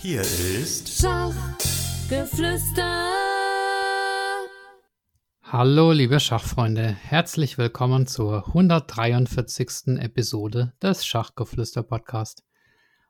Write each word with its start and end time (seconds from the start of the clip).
Hier 0.00 0.20
ist 0.20 1.00
Schachgeflüster. 1.00 3.10
Hallo, 5.42 5.90
liebe 5.90 6.20
Schachfreunde, 6.20 6.86
herzlich 6.86 7.58
willkommen 7.58 8.06
zur 8.06 8.46
143. 8.46 9.98
Episode 9.98 10.72
des 10.80 11.04
Schachgeflüster 11.04 11.82
Podcast. 11.82 12.44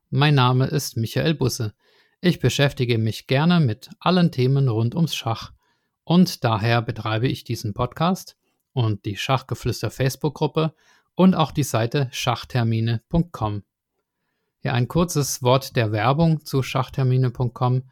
Mein 0.08 0.34
Name 0.34 0.68
ist 0.68 0.96
Michael 0.96 1.34
Busse. 1.34 1.74
Ich 2.22 2.40
beschäftige 2.40 2.96
mich 2.96 3.26
gerne 3.26 3.60
mit 3.60 3.90
allen 4.00 4.32
Themen 4.32 4.68
rund 4.68 4.94
ums 4.94 5.14
Schach 5.14 5.52
und 6.04 6.42
daher 6.42 6.80
betreibe 6.80 7.28
ich 7.28 7.44
diesen 7.44 7.74
Podcast 7.74 8.38
und 8.72 9.04
die 9.04 9.18
Schachgeflüster 9.18 9.90
Facebook-Gruppe 9.90 10.74
und 11.14 11.34
auch 11.34 11.52
die 11.52 11.64
Seite 11.64 12.08
schachtermine.com. 12.12 13.64
Ja, 14.62 14.72
ein 14.72 14.88
kurzes 14.88 15.42
Wort 15.42 15.76
der 15.76 15.92
Werbung 15.92 16.44
zu 16.44 16.62
schachtermine.com. 16.62 17.82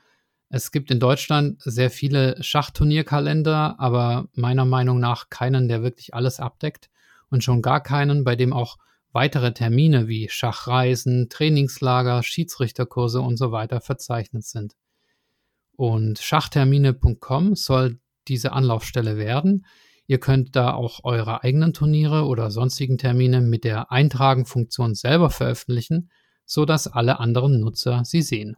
Es 0.48 0.72
gibt 0.72 0.90
in 0.90 0.98
Deutschland 0.98 1.60
sehr 1.62 1.90
viele 1.90 2.42
Schachturnierkalender, 2.42 3.76
aber 3.78 4.28
meiner 4.34 4.64
Meinung 4.64 4.98
nach 4.98 5.30
keinen, 5.30 5.68
der 5.68 5.82
wirklich 5.82 6.14
alles 6.14 6.40
abdeckt 6.40 6.90
und 7.30 7.44
schon 7.44 7.62
gar 7.62 7.80
keinen, 7.82 8.24
bei 8.24 8.34
dem 8.34 8.52
auch 8.52 8.78
weitere 9.12 9.52
Termine 9.52 10.08
wie 10.08 10.28
Schachreisen, 10.28 11.28
Trainingslager, 11.28 12.22
Schiedsrichterkurse 12.22 13.20
und 13.20 13.36
so 13.36 13.52
weiter 13.52 13.80
verzeichnet 13.80 14.44
sind. 14.44 14.74
Und 15.76 16.18
schachtermine.com 16.18 17.54
soll 17.54 18.00
diese 18.26 18.52
Anlaufstelle 18.52 19.16
werden. 19.16 19.66
Ihr 20.08 20.18
könnt 20.18 20.56
da 20.56 20.74
auch 20.74 21.04
eure 21.04 21.44
eigenen 21.44 21.72
Turniere 21.72 22.26
oder 22.26 22.50
sonstigen 22.50 22.98
Termine 22.98 23.40
mit 23.40 23.64
der 23.64 23.92
Eintragen-Funktion 23.92 24.94
selber 24.94 25.30
veröffentlichen 25.30 26.10
so 26.46 26.64
dass 26.64 26.86
alle 26.86 27.20
anderen 27.20 27.60
Nutzer 27.60 28.02
sie 28.04 28.22
sehen. 28.22 28.56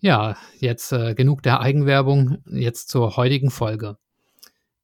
Ja, 0.00 0.36
jetzt 0.58 0.92
äh, 0.92 1.14
genug 1.14 1.42
der 1.42 1.60
Eigenwerbung, 1.60 2.38
jetzt 2.46 2.88
zur 2.88 3.16
heutigen 3.16 3.50
Folge. 3.50 3.96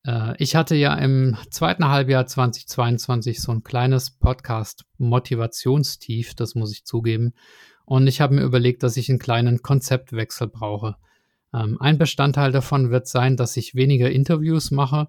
Äh, 0.06 0.34
ich 0.38 0.56
hatte 0.56 0.76
ja 0.76 0.94
im 0.94 1.36
zweiten 1.50 1.88
Halbjahr 1.88 2.26
2022 2.26 3.40
so 3.40 3.52
ein 3.52 3.62
kleines 3.62 4.10
Podcast-Motivationstief, 4.10 6.34
das 6.34 6.54
muss 6.54 6.72
ich 6.72 6.84
zugeben. 6.84 7.32
Und 7.84 8.06
ich 8.06 8.20
habe 8.20 8.34
mir 8.34 8.42
überlegt, 8.42 8.82
dass 8.82 8.96
ich 8.96 9.08
einen 9.08 9.18
kleinen 9.18 9.62
Konzeptwechsel 9.62 10.48
brauche. 10.48 10.96
Ähm, 11.54 11.80
ein 11.80 11.98
Bestandteil 11.98 12.52
davon 12.52 12.90
wird 12.90 13.08
sein, 13.08 13.36
dass 13.36 13.56
ich 13.56 13.74
weniger 13.74 14.10
Interviews 14.10 14.70
mache, 14.70 15.08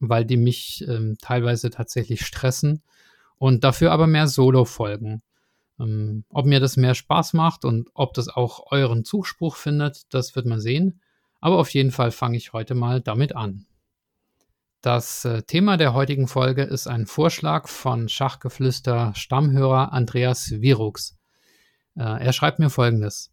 weil 0.00 0.24
die 0.24 0.36
mich 0.36 0.84
ähm, 0.88 1.16
teilweise 1.20 1.70
tatsächlich 1.70 2.26
stressen 2.26 2.82
und 3.38 3.64
dafür 3.64 3.92
aber 3.92 4.06
mehr 4.06 4.26
Solo-Folgen. 4.26 5.22
Ähm, 5.80 6.24
ob 6.30 6.46
mir 6.46 6.60
das 6.60 6.76
mehr 6.76 6.94
Spaß 6.94 7.34
macht 7.34 7.64
und 7.64 7.88
ob 7.94 8.14
das 8.14 8.28
auch 8.28 8.70
euren 8.70 9.04
Zuspruch 9.04 9.56
findet, 9.56 10.12
das 10.12 10.34
wird 10.36 10.46
man 10.46 10.60
sehen. 10.60 11.00
Aber 11.40 11.58
auf 11.58 11.70
jeden 11.70 11.92
Fall 11.92 12.10
fange 12.10 12.36
ich 12.36 12.52
heute 12.52 12.74
mal 12.74 13.00
damit 13.00 13.36
an. 13.36 13.66
Das 14.80 15.24
äh, 15.24 15.42
Thema 15.42 15.76
der 15.76 15.92
heutigen 15.92 16.28
Folge 16.28 16.62
ist 16.62 16.86
ein 16.86 17.06
Vorschlag 17.06 17.68
von 17.68 18.08
Schachgeflüster 18.08 19.12
Stammhörer 19.16 19.92
Andreas 19.92 20.52
Virux. 20.60 21.18
Äh, 21.96 22.24
er 22.24 22.32
schreibt 22.32 22.60
mir 22.60 22.70
folgendes. 22.70 23.32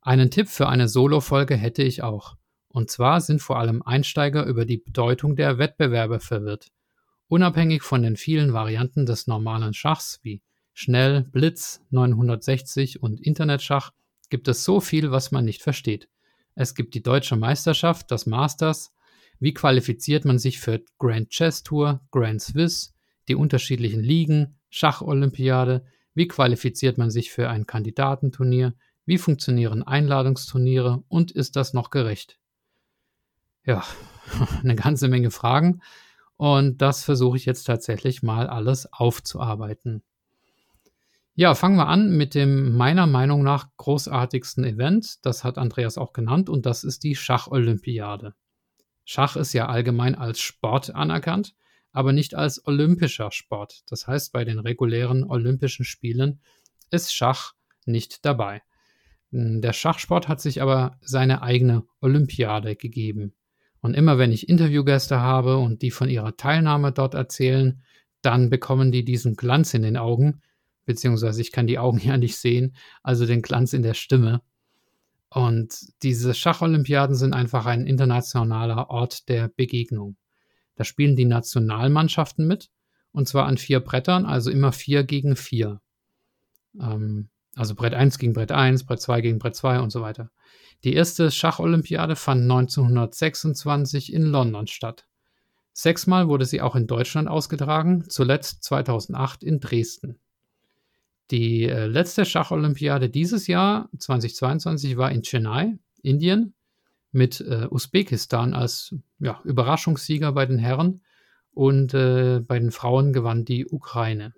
Einen 0.00 0.30
Tipp 0.30 0.48
für 0.48 0.68
eine 0.68 0.88
Solo-Folge 0.88 1.56
hätte 1.56 1.82
ich 1.82 2.02
auch. 2.02 2.36
Und 2.68 2.90
zwar 2.90 3.20
sind 3.20 3.42
vor 3.42 3.58
allem 3.58 3.82
Einsteiger 3.82 4.44
über 4.44 4.64
die 4.64 4.76
Bedeutung 4.76 5.34
der 5.34 5.58
Wettbewerbe 5.58 6.20
verwirrt. 6.20 6.68
Unabhängig 7.26 7.82
von 7.82 8.02
den 8.02 8.16
vielen 8.16 8.52
Varianten 8.52 9.04
des 9.04 9.26
normalen 9.26 9.74
Schachs 9.74 10.20
wie 10.22 10.40
Schnell, 10.80 11.22
Blitz, 11.22 11.84
960 11.90 13.02
und 13.02 13.20
Internetschach 13.20 13.90
gibt 14.30 14.46
es 14.46 14.62
so 14.62 14.78
viel, 14.78 15.10
was 15.10 15.32
man 15.32 15.44
nicht 15.44 15.60
versteht. 15.60 16.08
Es 16.54 16.76
gibt 16.76 16.94
die 16.94 17.02
deutsche 17.02 17.34
Meisterschaft, 17.34 18.12
das 18.12 18.26
Masters. 18.26 18.94
Wie 19.40 19.52
qualifiziert 19.52 20.24
man 20.24 20.38
sich 20.38 20.60
für 20.60 20.80
Grand 21.00 21.30
Chess 21.30 21.64
Tour, 21.64 22.00
Grand 22.12 22.40
Swiss, 22.40 22.94
die 23.26 23.34
unterschiedlichen 23.34 24.04
Ligen, 24.04 24.54
Schacholympiade? 24.70 25.84
Wie 26.14 26.28
qualifiziert 26.28 26.96
man 26.96 27.10
sich 27.10 27.32
für 27.32 27.50
ein 27.50 27.66
Kandidatenturnier? 27.66 28.72
Wie 29.04 29.18
funktionieren 29.18 29.82
Einladungsturniere 29.82 31.02
und 31.08 31.32
ist 31.32 31.56
das 31.56 31.74
noch 31.74 31.90
gerecht? 31.90 32.38
Ja, 33.64 33.82
eine 34.62 34.76
ganze 34.76 35.08
Menge 35.08 35.32
Fragen 35.32 35.80
und 36.36 36.80
das 36.80 37.02
versuche 37.02 37.36
ich 37.36 37.46
jetzt 37.46 37.64
tatsächlich 37.64 38.22
mal 38.22 38.46
alles 38.46 38.92
aufzuarbeiten. 38.92 40.04
Ja, 41.38 41.54
fangen 41.54 41.76
wir 41.76 41.86
an 41.86 42.16
mit 42.16 42.34
dem 42.34 42.74
meiner 42.74 43.06
Meinung 43.06 43.44
nach 43.44 43.68
großartigsten 43.76 44.64
Event. 44.64 45.24
Das 45.24 45.44
hat 45.44 45.56
Andreas 45.56 45.96
auch 45.96 46.12
genannt 46.12 46.48
und 46.48 46.66
das 46.66 46.82
ist 46.82 47.04
die 47.04 47.14
Schacholympiade. 47.14 48.34
Schach 49.04 49.36
ist 49.36 49.52
ja 49.52 49.66
allgemein 49.68 50.16
als 50.16 50.40
Sport 50.40 50.92
anerkannt, 50.92 51.54
aber 51.92 52.12
nicht 52.12 52.34
als 52.34 52.66
olympischer 52.66 53.30
Sport. 53.30 53.84
Das 53.86 54.08
heißt, 54.08 54.32
bei 54.32 54.44
den 54.44 54.58
regulären 54.58 55.22
Olympischen 55.22 55.84
Spielen 55.84 56.40
ist 56.90 57.14
Schach 57.14 57.52
nicht 57.86 58.24
dabei. 58.24 58.62
Der 59.30 59.72
Schachsport 59.72 60.26
hat 60.26 60.40
sich 60.40 60.60
aber 60.60 60.98
seine 61.02 61.42
eigene 61.42 61.84
Olympiade 62.00 62.74
gegeben. 62.74 63.32
Und 63.80 63.94
immer 63.94 64.18
wenn 64.18 64.32
ich 64.32 64.48
Interviewgäste 64.48 65.20
habe 65.20 65.58
und 65.58 65.82
die 65.82 65.92
von 65.92 66.08
ihrer 66.08 66.36
Teilnahme 66.36 66.90
dort 66.90 67.14
erzählen, 67.14 67.80
dann 68.22 68.50
bekommen 68.50 68.90
die 68.90 69.04
diesen 69.04 69.36
Glanz 69.36 69.72
in 69.72 69.82
den 69.82 69.96
Augen, 69.96 70.42
beziehungsweise 70.88 71.40
ich 71.42 71.52
kann 71.52 71.66
die 71.66 71.78
Augen 71.78 71.98
ja 72.02 72.16
nicht 72.16 72.36
sehen, 72.36 72.74
also 73.04 73.26
den 73.26 73.42
Glanz 73.42 73.72
in 73.72 73.82
der 73.82 73.94
Stimme. 73.94 74.40
Und 75.30 75.78
diese 76.02 76.32
Schacholympiaden 76.32 77.14
sind 77.14 77.34
einfach 77.34 77.66
ein 77.66 77.86
internationaler 77.86 78.88
Ort 78.88 79.28
der 79.28 79.48
Begegnung. 79.48 80.16
Da 80.74 80.84
spielen 80.84 81.16
die 81.16 81.26
Nationalmannschaften 81.26 82.46
mit, 82.46 82.70
und 83.12 83.28
zwar 83.28 83.46
an 83.46 83.58
vier 83.58 83.80
Brettern, 83.80 84.24
also 84.24 84.50
immer 84.50 84.72
vier 84.72 85.04
gegen 85.04 85.36
vier. 85.36 85.82
Ähm, 86.80 87.28
also 87.54 87.74
Brett 87.74 87.92
1 87.92 88.18
gegen 88.18 88.32
Brett 88.32 88.52
1, 88.52 88.86
Brett 88.86 89.02
2 89.02 89.20
gegen 89.20 89.38
Brett 89.38 89.56
2 89.56 89.80
und 89.80 89.90
so 89.90 90.00
weiter. 90.00 90.30
Die 90.84 90.94
erste 90.94 91.30
Schacholympiade 91.30 92.16
fand 92.16 92.42
1926 92.42 94.12
in 94.12 94.22
London 94.22 94.66
statt. 94.66 95.06
Sechsmal 95.74 96.28
wurde 96.28 96.46
sie 96.46 96.62
auch 96.62 96.76
in 96.76 96.86
Deutschland 96.86 97.28
ausgetragen, 97.28 98.04
zuletzt 98.08 98.64
2008 98.64 99.44
in 99.44 99.60
Dresden. 99.60 100.18
Die 101.30 101.64
äh, 101.64 101.86
letzte 101.86 102.24
Schacholympiade 102.24 103.10
dieses 103.10 103.46
Jahr, 103.46 103.90
2022, 103.98 104.96
war 104.96 105.12
in 105.12 105.22
Chennai, 105.22 105.78
Indien, 106.02 106.54
mit 107.12 107.40
äh, 107.40 107.66
Usbekistan 107.70 108.54
als 108.54 108.94
ja, 109.18 109.40
Überraschungssieger 109.44 110.32
bei 110.32 110.46
den 110.46 110.58
Herren 110.58 111.02
und 111.52 111.92
äh, 111.94 112.40
bei 112.40 112.58
den 112.58 112.70
Frauen 112.70 113.12
gewann 113.12 113.44
die 113.44 113.66
Ukraine. 113.66 114.34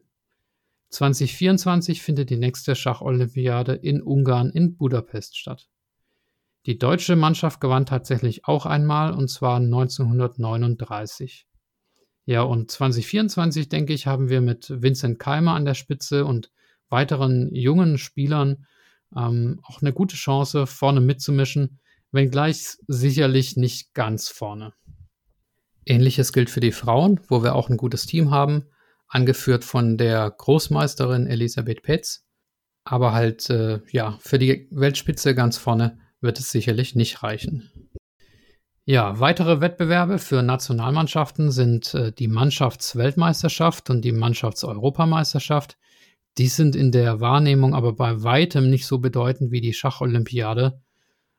2024 0.91 2.03
findet 2.03 2.31
die 2.31 2.37
nächste 2.37 2.75
Schacholympiade 2.75 3.75
in 3.75 4.03
Ungarn 4.03 4.51
in 4.51 4.77
Budapest 4.77 5.39
statt. 5.39 5.69
Die 6.67 6.79
deutsche 6.79 7.17
Mannschaft 7.17 7.61
gewann 7.61 7.87
tatsächlich 7.87 8.45
auch 8.47 8.67
einmal 8.67 9.13
und 9.13 9.29
zwar 9.29 9.57
1939. 9.57 11.47
Ja, 12.27 12.43
und 12.43 12.71
2024, 12.71 13.69
denke 13.69 13.93
ich, 13.93 14.07
haben 14.07 14.29
wir 14.29 14.41
mit 14.41 14.71
Vincent 14.83 15.19
Keimer 15.19 15.55
an 15.55 15.65
der 15.65 15.75
Spitze 15.75 16.25
und 16.25 16.51
weiteren 16.91 17.55
jungen 17.55 17.99
Spielern 17.99 18.67
ähm, 19.17 19.61
auch 19.65 19.81
eine 19.83 19.93
gute 19.93 20.17
Chance, 20.17 20.67
vorne 20.67 21.01
mitzumischen, 21.01 21.81
wenngleich 22.13 22.77
sicherlich 22.87 23.57
nicht 23.57 23.95
ganz 23.95 24.29
vorne. 24.29 24.73
Ähnliches 25.87 26.33
gilt 26.33 26.51
für 26.51 26.61
die 26.61 26.73
Frauen, 26.73 27.21
wo 27.29 27.43
wir 27.43 27.55
auch 27.55 27.69
ein 27.69 27.77
gutes 27.77 28.07
Team 28.07 28.31
haben, 28.31 28.67
angeführt 29.09 29.65
von 29.65 29.97
der 29.97 30.31
Großmeisterin 30.31 31.27
Elisabeth 31.27 31.83
Petz. 31.83 32.27
Aber 32.85 33.13
halt, 33.13 33.51
äh, 33.51 33.81
ja, 33.91 34.19
für 34.21 34.39
die 34.39 34.69
Weltspitze 34.71 35.35
ganz 35.35 35.59
vorne 35.59 35.99
wird 36.21 36.39
es 36.39 36.51
sicherlich 36.51 36.95
nicht 36.95 37.23
reichen. 37.23 37.71
Ja, 38.85 39.21
weitere 39.21 39.61
Wettbewerbe 39.61 40.19
für 40.19 40.43
Nationalmannschaften 40.43 41.51
sind 41.51 41.95
äh, 41.95 42.13
die 42.13 42.29
Mannschaftsweltmeisterschaft 42.29 43.91
und 43.91 44.03
die 44.03 44.13
Mannschaftseuropameisterschaft. 44.13 45.77
Die 46.39 46.49
sind 46.49 46.77
in 46.77 46.93
der 46.93 47.21
Wahrnehmung 47.21 47.75
aber 47.75 47.93
bei 47.93 48.23
weitem 48.23 48.71
nicht 48.71 48.87
so 48.87 48.99
bedeutend 48.99 49.51
wie 49.51 49.61
die 49.61 49.73
Schacholympiade. 49.73 50.81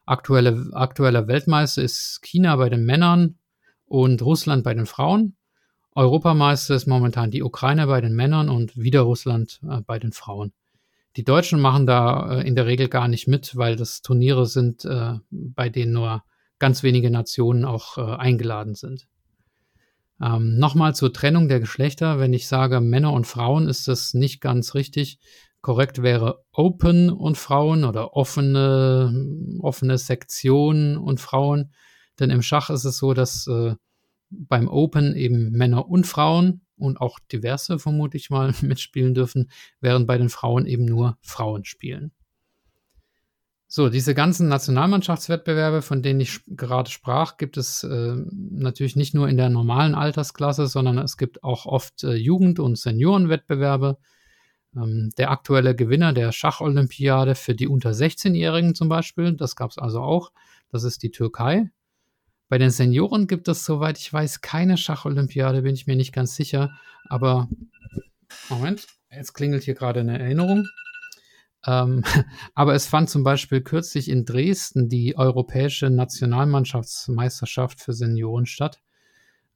Aktuelle, 0.06 0.70
aktueller 0.74 1.28
Weltmeister 1.28 1.82
ist 1.82 2.22
China 2.22 2.56
bei 2.56 2.70
den 2.70 2.86
Männern 2.86 3.38
und 3.86 4.22
Russland 4.22 4.64
bei 4.64 4.74
den 4.74 4.86
Frauen. 4.86 5.36
Europameister 5.94 6.76
ist 6.76 6.88
momentan 6.88 7.32
die 7.32 7.44
Ukraine 7.44 7.88
bei 7.88 8.02
den 8.02 8.16
Männern 8.16 8.50
und 8.50 8.78
wieder 8.78 9.02
Russland 9.02 9.60
äh, 9.70 9.82
bei 9.82 10.00
den 10.00 10.12
Frauen. 10.12 10.54
Die 11.18 11.26
Deutschen 11.26 11.60
machen 11.60 11.86
da 11.86 12.40
äh, 12.40 12.48
in 12.48 12.56
der 12.56 12.66
Regel 12.66 12.88
gar 12.88 13.08
nicht 13.08 13.28
mit, 13.28 13.58
weil 13.58 13.76
das 13.76 14.02
Turniere 14.02 14.46
sind, 14.46 14.86
äh, 14.86 15.16
bei 15.30 15.70
denen 15.70 15.92
nur 15.92 16.24
ganz 16.60 16.84
wenige 16.84 17.12
Nationen 17.12 17.66
auch 17.66 17.98
äh, 17.98 18.02
eingeladen 18.02 18.76
sind. 18.76 19.08
Ähm, 20.22 20.58
Nochmal 20.58 20.96
zur 20.96 21.14
Trennung 21.14 21.48
der 21.48 21.60
Geschlechter. 21.60 22.20
Wenn 22.20 22.34
ich 22.34 22.48
sage 22.48 22.80
Männer 22.80 23.14
und 23.14 23.28
Frauen, 23.28 23.68
ist 23.68 23.88
das 23.88 24.14
nicht 24.14 24.42
ganz 24.42 24.76
richtig. 24.76 25.20
Korrekt 25.62 26.02
wäre 26.02 26.44
Open 26.52 27.10
und 27.10 27.38
Frauen 27.38 27.84
oder 27.84 28.14
offene, 28.14 29.60
offene 29.60 29.98
Sektionen 29.98 30.98
und 30.98 31.20
Frauen. 31.20 31.72
Denn 32.20 32.30
im 32.30 32.42
Schach 32.42 32.70
ist 32.70 32.86
es 32.86 32.98
so, 32.98 33.14
dass 33.14 33.48
äh, 33.48 33.76
beim 34.30 34.68
Open 34.68 35.16
eben 35.16 35.52
Männer 35.52 35.88
und 35.88 36.08
Frauen 36.08 36.62
und 36.78 37.00
auch 37.00 37.20
diverse 37.32 37.80
vermute 37.80 38.18
ich 38.18 38.30
mal 38.30 38.54
mitspielen 38.62 39.14
dürfen, 39.14 39.52
während 39.80 40.08
bei 40.08 40.18
den 40.18 40.30
Frauen 40.30 40.66
eben 40.66 40.86
nur 40.86 41.18
Frauen 41.22 41.64
spielen. 41.66 42.12
So, 43.74 43.88
diese 43.88 44.14
ganzen 44.14 44.50
Nationalmannschaftswettbewerbe, 44.50 45.82
von 45.82 46.04
denen 46.04 46.20
ich 46.20 46.42
gerade 46.46 46.92
sprach, 46.92 47.38
gibt 47.38 47.56
es 47.56 47.84
äh, 47.84 48.16
natürlich 48.36 48.98
nicht 48.98 49.14
nur 49.14 49.30
in 49.30 49.38
der 49.38 49.48
normalen 49.48 49.96
Altersklasse, 49.96 50.68
sondern 50.68 50.98
es 50.98 51.16
gibt 51.16 51.42
auch 51.42 51.66
oft 51.66 52.04
äh, 52.04 52.16
Jugend- 52.16 52.60
und 52.60 52.78
Seniorenwettbewerbe. 52.78 53.98
Ähm, 54.76 55.12
der 55.18 55.32
aktuelle 55.32 55.74
Gewinner 55.74 56.12
der 56.12 56.34
Schacholympiade 56.34 57.34
für 57.34 57.56
die 57.56 57.70
unter 57.70 57.92
16-Jährigen 57.92 58.76
zum 58.76 58.90
Beispiel, 58.90 59.38
das 59.38 59.56
gab 59.56 59.72
es 59.72 59.78
also 59.78 60.02
auch, 60.02 60.34
das 60.70 60.84
ist 60.84 61.02
die 61.02 61.12
Türkei. 61.12 61.72
Bei 62.50 62.58
den 62.58 62.72
Senioren 62.72 63.26
gibt 63.26 63.48
es, 63.48 63.64
soweit 63.64 63.98
ich 63.98 64.12
weiß, 64.12 64.42
keine 64.42 64.76
Schacholympiade, 64.76 65.62
bin 65.62 65.76
ich 65.76 65.88
mir 65.88 65.96
nicht 65.96 66.12
ganz 66.12 66.36
sicher. 66.36 66.72
Aber 67.08 67.48
Moment, 68.50 68.86
jetzt 69.10 69.32
klingelt 69.32 69.64
hier 69.64 69.76
gerade 69.76 70.02
eine 70.02 70.20
Erinnerung. 70.20 70.68
Ähm, 71.66 72.04
aber 72.56 72.74
es 72.74 72.88
fand 72.88 73.10
zum 73.10 73.24
Beispiel 73.24 73.62
kürzlich 73.62 74.10
in 74.10 74.26
Dresden 74.26 74.90
die 74.90 75.18
europäische 75.18 75.90
Nationalmannschaftsmeisterschaft 75.90 77.80
für 77.80 77.94
Senioren 77.94 78.46
statt. 78.46 78.82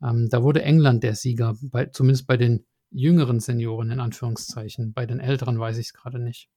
Ähm, 0.01 0.29
da 0.29 0.43
wurde 0.43 0.63
England 0.63 1.03
der 1.03 1.15
Sieger, 1.15 1.55
bei, 1.61 1.87
zumindest 1.87 2.27
bei 2.27 2.37
den 2.37 2.65
jüngeren 2.91 3.39
Senioren 3.39 3.91
in 3.91 3.99
Anführungszeichen. 3.99 4.93
Bei 4.93 5.05
den 5.05 5.19
älteren 5.19 5.59
weiß 5.59 5.77
ich 5.77 5.87
es 5.87 5.93
gerade 5.93 6.19
nicht. 6.19 6.49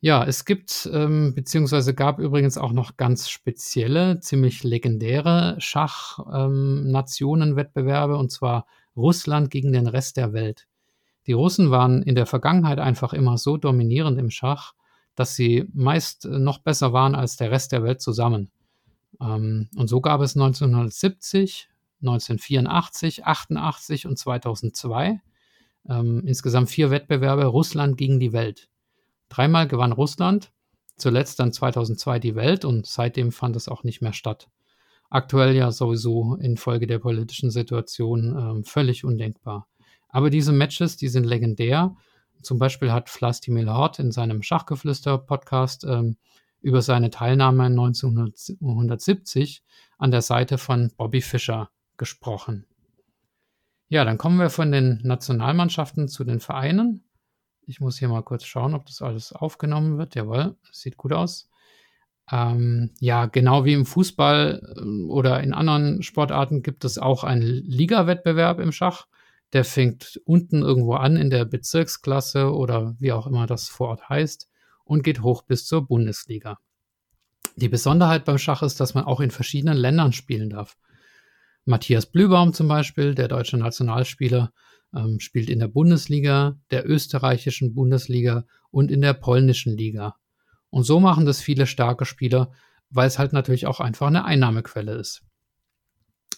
Ja, 0.00 0.24
es 0.24 0.44
gibt, 0.44 0.88
ähm, 0.92 1.34
beziehungsweise 1.34 1.92
gab 1.92 2.20
übrigens 2.20 2.56
auch 2.56 2.70
noch 2.72 2.96
ganz 2.96 3.28
spezielle, 3.28 4.20
ziemlich 4.20 4.62
legendäre 4.62 5.56
Schachnationenwettbewerbe, 5.58 8.14
ähm, 8.14 8.20
und 8.20 8.30
zwar 8.30 8.66
Russland 8.96 9.50
gegen 9.50 9.72
den 9.72 9.88
Rest 9.88 10.16
der 10.16 10.32
Welt. 10.32 10.67
Die 11.28 11.34
Russen 11.34 11.70
waren 11.70 12.02
in 12.02 12.14
der 12.14 12.26
Vergangenheit 12.26 12.78
einfach 12.78 13.12
immer 13.12 13.38
so 13.38 13.58
dominierend 13.58 14.18
im 14.18 14.30
Schach, 14.30 14.72
dass 15.14 15.36
sie 15.36 15.66
meist 15.74 16.24
noch 16.24 16.58
besser 16.58 16.92
waren 16.92 17.14
als 17.14 17.36
der 17.36 17.50
Rest 17.50 17.72
der 17.72 17.82
Welt 17.82 18.00
zusammen. 18.00 18.50
Ähm, 19.20 19.68
und 19.76 19.88
so 19.88 20.00
gab 20.00 20.22
es 20.22 20.36
1970, 20.36 21.68
1984, 22.00 23.26
88 23.26 24.06
und 24.06 24.18
2002 24.18 25.20
ähm, 25.88 26.22
insgesamt 26.26 26.70
vier 26.70 26.90
Wettbewerbe 26.90 27.44
Russland 27.44 27.96
gegen 27.96 28.20
die 28.20 28.32
Welt. 28.32 28.68
Dreimal 29.28 29.68
gewann 29.68 29.92
Russland, 29.92 30.52
zuletzt 30.96 31.40
dann 31.40 31.52
2002 31.52 32.18
die 32.20 32.34
Welt 32.36 32.64
und 32.64 32.86
seitdem 32.86 33.32
fand 33.32 33.56
es 33.56 33.68
auch 33.68 33.84
nicht 33.84 34.00
mehr 34.00 34.12
statt. 34.14 34.48
Aktuell 35.10 35.54
ja 35.54 35.72
sowieso 35.72 36.36
infolge 36.36 36.86
der 36.86 36.98
politischen 36.98 37.50
Situation 37.50 38.62
äh, 38.62 38.64
völlig 38.64 39.04
undenkbar. 39.04 39.66
Aber 40.08 40.30
diese 40.30 40.52
Matches, 40.52 40.96
die 40.96 41.08
sind 41.08 41.24
legendär. 41.24 41.96
Zum 42.42 42.58
Beispiel 42.58 42.92
hat 42.92 43.08
Vlastimil 43.10 43.68
Hort 43.68 43.98
in 43.98 44.12
seinem 44.12 44.42
Schachgeflüster-Podcast 44.42 45.84
ähm, 45.84 46.16
über 46.60 46.82
seine 46.82 47.10
Teilnahme 47.10 47.64
1970 47.64 49.62
an 49.98 50.10
der 50.10 50.22
Seite 50.22 50.58
von 50.58 50.92
Bobby 50.96 51.20
Fischer 51.20 51.70
gesprochen. 51.96 52.66
Ja, 53.88 54.04
dann 54.04 54.18
kommen 54.18 54.38
wir 54.38 54.50
von 54.50 54.70
den 54.70 55.00
Nationalmannschaften 55.02 56.08
zu 56.08 56.24
den 56.24 56.40
Vereinen. 56.40 57.04
Ich 57.66 57.80
muss 57.80 57.98
hier 57.98 58.08
mal 58.08 58.22
kurz 58.22 58.44
schauen, 58.44 58.74
ob 58.74 58.86
das 58.86 59.02
alles 59.02 59.32
aufgenommen 59.32 59.98
wird. 59.98 60.14
Jawohl, 60.14 60.56
sieht 60.70 60.96
gut 60.96 61.12
aus. 61.12 61.48
Ähm, 62.30 62.90
ja, 63.00 63.26
genau 63.26 63.64
wie 63.64 63.72
im 63.72 63.86
Fußball 63.86 64.74
äh, 64.76 64.80
oder 65.06 65.42
in 65.42 65.54
anderen 65.54 66.02
Sportarten 66.02 66.62
gibt 66.62 66.84
es 66.84 66.98
auch 66.98 67.24
einen 67.24 67.42
Liga-Wettbewerb 67.42 68.60
im 68.60 68.72
Schach. 68.72 69.06
Der 69.52 69.64
fängt 69.64 70.20
unten 70.24 70.62
irgendwo 70.62 70.94
an 70.94 71.16
in 71.16 71.30
der 71.30 71.44
Bezirksklasse 71.44 72.52
oder 72.52 72.94
wie 72.98 73.12
auch 73.12 73.26
immer 73.26 73.46
das 73.46 73.68
vor 73.68 73.88
Ort 73.88 74.08
heißt 74.08 74.48
und 74.84 75.02
geht 75.02 75.22
hoch 75.22 75.42
bis 75.42 75.66
zur 75.66 75.86
Bundesliga. 75.86 76.58
Die 77.56 77.68
Besonderheit 77.68 78.24
beim 78.24 78.38
Schach 78.38 78.62
ist, 78.62 78.78
dass 78.80 78.94
man 78.94 79.04
auch 79.04 79.20
in 79.20 79.30
verschiedenen 79.30 79.76
Ländern 79.76 80.12
spielen 80.12 80.50
darf. 80.50 80.76
Matthias 81.64 82.06
Blübaum 82.06 82.52
zum 82.52 82.68
Beispiel, 82.68 83.14
der 83.14 83.28
deutsche 83.28 83.58
Nationalspieler, 83.58 84.52
ähm, 84.94 85.20
spielt 85.20 85.50
in 85.50 85.58
der 85.58 85.68
Bundesliga, 85.68 86.58
der 86.70 86.88
österreichischen 86.88 87.74
Bundesliga 87.74 88.44
und 88.70 88.90
in 88.90 89.00
der 89.00 89.12
polnischen 89.12 89.76
Liga. 89.76 90.16
Und 90.70 90.84
so 90.84 91.00
machen 91.00 91.26
das 91.26 91.40
viele 91.40 91.66
starke 91.66 92.04
Spieler, 92.04 92.52
weil 92.90 93.06
es 93.06 93.18
halt 93.18 93.32
natürlich 93.32 93.66
auch 93.66 93.80
einfach 93.80 94.06
eine 94.06 94.24
Einnahmequelle 94.24 94.92
ist. 94.92 95.22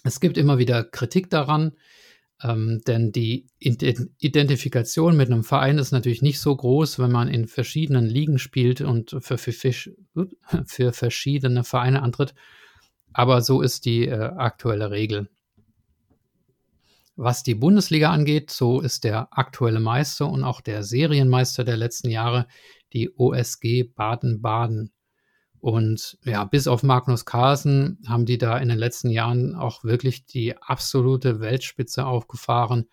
Es 0.02 0.20
gibt 0.20 0.38
immer 0.38 0.58
wieder 0.58 0.82
Kritik 0.84 1.30
daran, 1.30 1.72
ähm, 2.42 2.80
denn 2.86 3.12
die 3.12 3.46
Identifikation 3.58 5.16
mit 5.16 5.30
einem 5.30 5.44
Verein 5.44 5.78
ist 5.78 5.92
natürlich 5.92 6.22
nicht 6.22 6.40
so 6.40 6.56
groß, 6.56 6.98
wenn 6.98 7.12
man 7.12 7.28
in 7.28 7.46
verschiedenen 7.46 8.06
Ligen 8.06 8.38
spielt 8.38 8.80
und 8.80 9.16
für, 9.20 9.36
für, 9.38 9.52
für 9.52 10.92
verschiedene 10.92 11.64
Vereine 11.64 12.02
antritt. 12.02 12.34
Aber 13.12 13.42
so 13.42 13.60
ist 13.60 13.84
die 13.84 14.06
äh, 14.06 14.14
aktuelle 14.14 14.90
Regel. 14.90 15.28
Was 17.16 17.42
die 17.42 17.54
Bundesliga 17.54 18.10
angeht, 18.10 18.50
so 18.50 18.80
ist 18.80 19.04
der 19.04 19.28
aktuelle 19.36 19.80
Meister 19.80 20.26
und 20.30 20.42
auch 20.42 20.62
der 20.62 20.82
Serienmeister 20.82 21.64
der 21.64 21.76
letzten 21.76 22.08
Jahre 22.08 22.46
die 22.94 23.10
OSG 23.14 23.84
Baden-Baden. 23.94 24.90
Und 25.60 26.18
ja, 26.24 26.44
bis 26.44 26.66
auf 26.66 26.82
Magnus 26.82 27.26
Carlsen 27.26 27.98
haben 28.08 28.24
die 28.24 28.38
da 28.38 28.56
in 28.56 28.70
den 28.70 28.78
letzten 28.78 29.10
Jahren 29.10 29.54
auch 29.54 29.84
wirklich 29.84 30.24
die 30.24 30.56
absolute 30.56 31.40
Weltspitze 31.40 32.06
aufgefahren. 32.06 32.88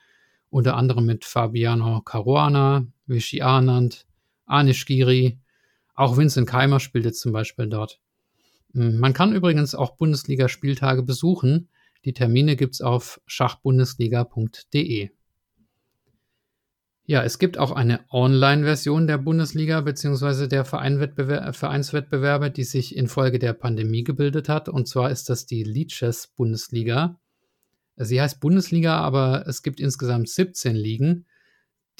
Unter 0.49 0.75
anderem 0.75 1.05
mit 1.05 1.23
Fabiano 1.23 2.01
Caruana, 2.01 2.85
Vichy 3.05 3.41
Anand, 3.41 4.05
Anish 4.45 4.85
Giri. 4.85 5.39
Auch 5.95 6.17
Vincent 6.17 6.47
Keimer 6.47 6.79
spielt 6.79 7.05
jetzt 7.05 7.21
zum 7.21 7.31
Beispiel 7.31 7.67
dort. 7.67 7.99
Man 8.73 9.13
kann 9.13 9.33
übrigens 9.33 9.73
auch 9.73 9.95
Bundesliga-Spieltage 9.95 11.03
besuchen. 11.03 11.69
Die 12.05 12.13
Termine 12.13 12.55
gibt 12.55 12.75
es 12.75 12.81
auf 12.81 13.21
schachbundesliga.de. 13.25 15.09
Ja, 17.09 17.23
es 17.23 17.39
gibt 17.39 17.57
auch 17.57 17.71
eine 17.71 18.01
Online-Version 18.11 19.07
der 19.07 19.17
Bundesliga 19.17 19.79
bzw. 19.79 20.47
der 20.47 20.65
Vereinswettbewerbe, 20.65 22.51
die 22.51 22.65
sich 22.65 22.97
infolge 22.97 23.39
der 23.39 23.53
Pandemie 23.53 24.03
gebildet 24.03 24.49
hat. 24.49 24.67
Und 24.67 24.89
zwar 24.89 25.09
ist 25.09 25.29
das 25.29 25.45
die 25.45 25.63
Leeches 25.63 26.27
Bundesliga. 26.27 27.17
Sie 27.95 28.21
heißt 28.21 28.41
Bundesliga, 28.41 28.97
aber 28.97 29.47
es 29.47 29.63
gibt 29.63 29.79
insgesamt 29.79 30.27
17 30.27 30.75
Ligen. 30.75 31.25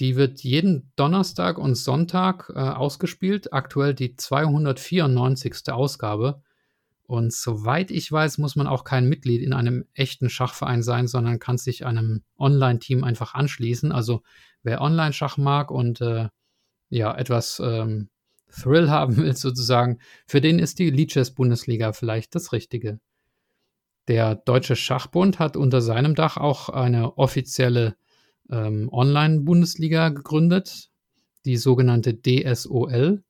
Die 0.02 0.18
wird 0.18 0.42
jeden 0.42 0.92
Donnerstag 0.98 1.58
und 1.58 1.76
Sonntag 1.76 2.52
äh, 2.54 2.60
ausgespielt. 2.60 3.54
Aktuell 3.54 3.94
die 3.94 4.18
294. 4.18 5.72
Ausgabe. 5.72 6.42
Und 7.04 7.32
soweit 7.32 7.92
ich 7.92 8.12
weiß, 8.12 8.40
muss 8.40 8.58
man 8.58 8.68
auch 8.68 8.84
kein 8.84 9.08
Mitglied 9.08 9.42
in 9.42 9.54
einem 9.54 9.86
echten 9.94 10.30
Schachverein 10.30 10.84
sein, 10.84 11.08
sondern 11.08 11.40
kann 11.40 11.58
sich 11.58 11.86
einem 11.86 12.24
Online-Team 12.38 13.06
einfach 13.06 13.34
anschließen. 13.34 13.94
Also 13.94 14.24
wer 14.68 14.82
Online-Schach 14.82 15.38
mag 15.38 15.72
und 15.72 16.02
äh, 16.02 16.28
ja, 16.90 17.18
etwas 17.18 17.60
ähm, 17.64 18.10
Thrill 18.52 18.90
haben 18.92 19.18
will 19.18 19.36
sozusagen, 19.36 20.00
für 20.28 20.42
den 20.42 20.60
ist 20.60 20.78
die 20.78 20.92
Leeches 20.92 21.34
Bundesliga 21.34 21.94
vielleicht 21.94 22.36
das 22.36 22.52
Richtige. 22.52 23.00
Der 24.08 24.36
Deutsche 24.36 24.76
Schachbund 24.76 25.40
hat 25.40 25.58
unter 25.58 25.82
seinem 25.82 26.16
Dach 26.16 26.38
auch 26.38 26.70
eine 26.70 27.18
offizielle 27.18 27.96
ähm, 28.50 28.90
Online-Bundesliga 28.92 30.10
gegründet, 30.10 30.90
die 31.46 31.58
sogenannte 31.58 32.14
DSOL. 32.14 33.24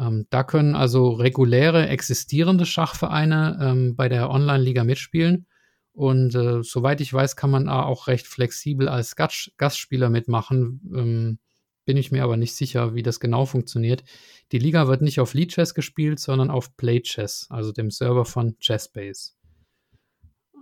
Ähm, 0.00 0.26
da 0.30 0.42
können 0.44 0.74
also 0.74 1.10
reguläre 1.10 1.88
existierende 1.88 2.66
Schachvereine 2.66 3.58
ähm, 3.60 3.96
bei 3.96 4.08
der 4.08 4.30
Online-Liga 4.30 4.84
mitspielen. 4.84 5.46
Und 5.92 6.34
äh, 6.34 6.62
soweit 6.62 7.00
ich 7.00 7.12
weiß, 7.12 7.36
kann 7.36 7.50
man 7.50 7.68
auch 7.68 8.06
recht 8.06 8.26
flexibel 8.26 8.88
als 8.88 9.16
Gast 9.16 9.52
Gastspieler 9.56 10.08
mitmachen. 10.08 10.80
Ähm, 10.94 11.38
bin 11.84 11.96
ich 11.96 12.12
mir 12.12 12.22
aber 12.22 12.36
nicht 12.36 12.54
sicher, 12.54 12.94
wie 12.94 13.02
das 13.02 13.20
genau 13.20 13.46
funktioniert. 13.46 14.04
Die 14.52 14.58
Liga 14.58 14.86
wird 14.86 15.02
nicht 15.02 15.18
auf 15.18 15.34
Lead 15.34 15.52
Chess 15.52 15.74
gespielt, 15.74 16.20
sondern 16.20 16.50
auf 16.50 16.76
Play 16.76 17.00
Chess, 17.00 17.46
also 17.50 17.72
dem 17.72 17.90
Server 17.90 18.24
von 18.24 18.56
Chessbase. 18.60 19.32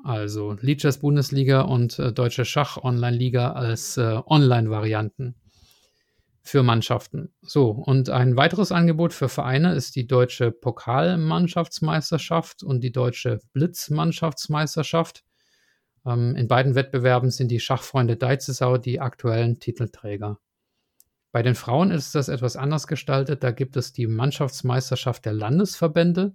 Also 0.05 0.57
Lead 0.61 0.81
Chess 0.81 0.99
Bundesliga 0.99 1.63
und 1.63 1.99
äh, 1.99 2.13
Deutsche 2.13 2.45
Schach 2.45 2.79
Online 2.79 3.17
Liga 3.17 3.53
als 3.53 3.97
äh, 3.97 4.21
Online-Varianten 4.27 5.35
für 6.49 6.63
Mannschaften. 6.63 7.35
So, 7.43 7.71
und 7.71 8.09
ein 8.09 8.37
weiteres 8.37 8.73
Angebot 8.73 9.13
für 9.13 9.29
Vereine 9.29 9.75
ist 9.75 9.97
die 9.97 10.07
deutsche 10.07 10.51
Pokalmannschaftsmeisterschaft 10.51 12.63
und 12.63 12.81
die 12.81 12.91
deutsche 12.91 13.41
Blitzmannschaftsmeisterschaft. 13.53 15.25
Ähm, 16.07 16.35
in 16.37 16.49
beiden 16.49 16.75
Wettbewerben 16.75 17.31
sind 17.31 17.51
die 17.51 17.61
Schachfreunde 17.61 18.17
Deizesau 18.17 18.79
die 18.79 18.99
aktuellen 18.99 19.61
Titelträger. 19.61 20.39
Bei 21.33 21.43
den 21.43 21.55
Frauen 21.55 21.91
ist 21.91 22.15
das 22.15 22.29
etwas 22.29 22.57
anders 22.57 22.87
gestaltet. 22.87 23.45
Da 23.45 23.51
gibt 23.51 23.77
es 23.77 23.93
die 23.93 24.07
Mannschaftsmeisterschaft 24.07 25.27
der 25.27 25.35
Landesverbände. 25.35 26.35